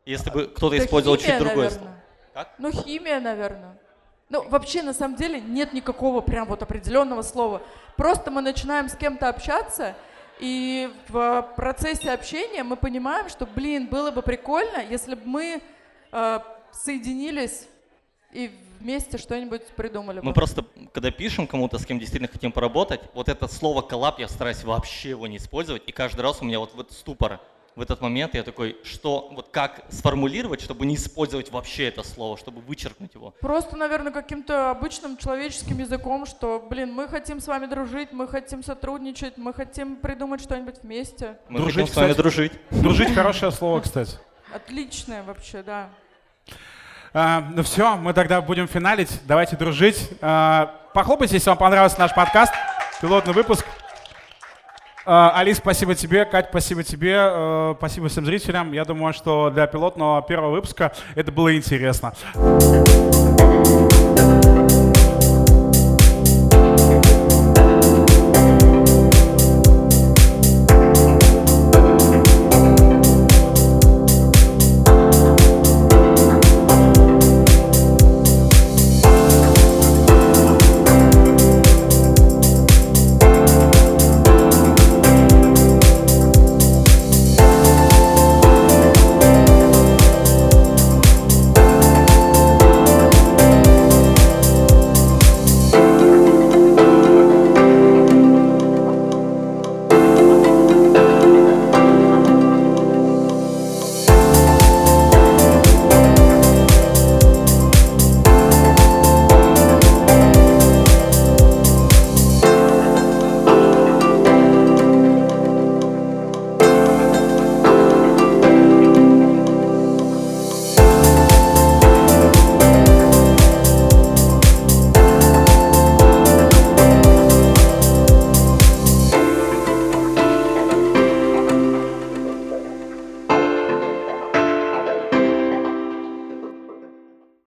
Если 0.07 0.31
бы 0.31 0.47
кто-то 0.47 0.77
Да 0.77 0.85
использовал 0.85 1.17
химия, 1.17 1.33
чуть 1.33 1.39
другое 1.39 1.65
наверное. 1.71 1.79
слово. 1.79 1.95
Как? 2.35 2.55
Ну, 2.59 2.73
химия, 2.73 3.21
наверное. 3.21 3.79
Ну, 4.31 4.49
вообще, 4.49 4.83
на 4.83 4.95
самом 4.95 5.17
деле, 5.17 5.41
нет 5.41 5.73
никакого 5.73 6.21
прям 6.21 6.47
вот 6.47 6.63
определенного 6.63 7.23
слова. 7.23 7.63
Просто 7.97 8.31
мы 8.31 8.41
начинаем 8.41 8.89
с 8.89 8.97
кем-то 8.97 9.29
общаться, 9.29 9.95
и 10.41 10.91
в 11.09 11.53
процессе 11.57 12.11
общения 12.11 12.63
мы 12.63 12.77
понимаем, 12.77 13.29
что, 13.29 13.47
блин, 13.47 13.87
было 13.87 14.11
бы 14.11 14.23
прикольно, 14.23 14.83
если 14.89 15.15
бы 15.15 15.23
мы 15.25 15.63
э, 16.13 16.39
соединились 16.73 17.69
и 18.33 18.51
вместе 18.81 19.17
что-нибудь 19.17 19.67
придумали 19.77 20.19
бы. 20.19 20.27
Мы 20.27 20.33
просто, 20.33 20.65
когда 20.93 21.11
пишем 21.11 21.47
кому-то, 21.47 21.79
с 21.79 21.87
кем 21.87 21.99
действительно 21.99 22.31
хотим 22.31 22.53
поработать, 22.53 23.01
вот 23.15 23.29
это 23.29 23.49
слово 23.49 23.81
коллаб 23.83 24.19
я 24.19 24.29
стараюсь 24.29 24.65
вообще 24.65 25.11
его 25.11 25.27
не 25.27 25.37
использовать. 25.37 25.83
И 25.87 25.93
каждый 25.93 26.21
раз 26.21 26.43
у 26.43 26.45
меня 26.45 26.59
вот 26.59 26.75
в 26.75 26.81
этот 26.81 26.93
ступор, 26.93 27.41
в 27.77 27.81
этот 27.81 28.01
момент 28.01 28.35
я 28.35 28.43
такой, 28.45 28.77
что, 28.85 29.31
вот 29.33 29.49
как 29.51 29.83
сформулировать, 29.89 30.61
чтобы 30.61 30.87
не 30.87 30.95
использовать 30.95 31.51
вообще 31.51 31.89
это 31.89 32.03
слово, 32.05 32.37
чтобы 32.37 32.61
вычеркнуть 32.61 33.15
его. 33.15 33.35
Просто, 33.41 33.77
наверное, 33.77 34.13
каким-то 34.13 34.71
обычным 34.71 35.17
человеческим 35.17 35.79
языком, 35.79 36.25
что, 36.27 36.65
блин, 36.71 36.93
мы 36.93 37.09
хотим 37.09 37.41
с 37.41 37.47
вами 37.49 37.67
дружить, 37.67 38.13
мы 38.13 38.29
хотим 38.29 38.63
сотрудничать, 38.63 39.37
мы 39.37 39.53
хотим 39.53 39.97
придумать 39.97 40.41
что-нибудь 40.41 40.83
вместе. 40.83 41.39
Мы 41.49 41.59
Дружить, 41.59 41.81
хотим 41.83 41.93
с 41.93 41.97
вами 41.97 42.09
кстати. 42.11 42.23
дружить. 42.23 42.53
Дружить 42.71 43.15
хорошее 43.15 43.51
слово, 43.51 43.81
кстати. 43.81 44.19
Отличное 44.55 45.23
вообще, 45.25 45.63
да. 45.63 45.89
А, 47.13 47.41
ну 47.53 47.63
все, 47.63 47.97
мы 47.97 48.13
тогда 48.13 48.41
будем 48.41 48.69
финалить. 48.69 49.21
Давайте 49.27 49.57
дружить. 49.57 50.11
А, 50.21 50.81
похлопайте, 50.95 51.35
если 51.35 51.49
вам 51.49 51.59
понравился 51.59 51.99
наш 51.99 52.15
подкаст. 52.15 52.53
Пилотный 53.01 53.33
выпуск. 53.35 53.67
А, 55.07 55.33
Алис, 55.37 55.59
спасибо 55.59 55.95
тебе. 55.95 56.25
Кать, 56.25 56.47
спасибо 56.51 56.83
тебе. 56.83 57.15
э, 57.19 57.75
Спасибо 57.79 58.09
всем 58.09 58.25
зрителям. 58.25 58.73
Я 58.73 58.85
думаю, 58.85 59.13
что 59.13 59.51
для 59.51 59.67
пилотного 59.67 60.23
первого 60.23 60.51
выпуска 60.53 60.93
это 61.15 61.31
было 61.31 61.55
интересно. 61.55 62.15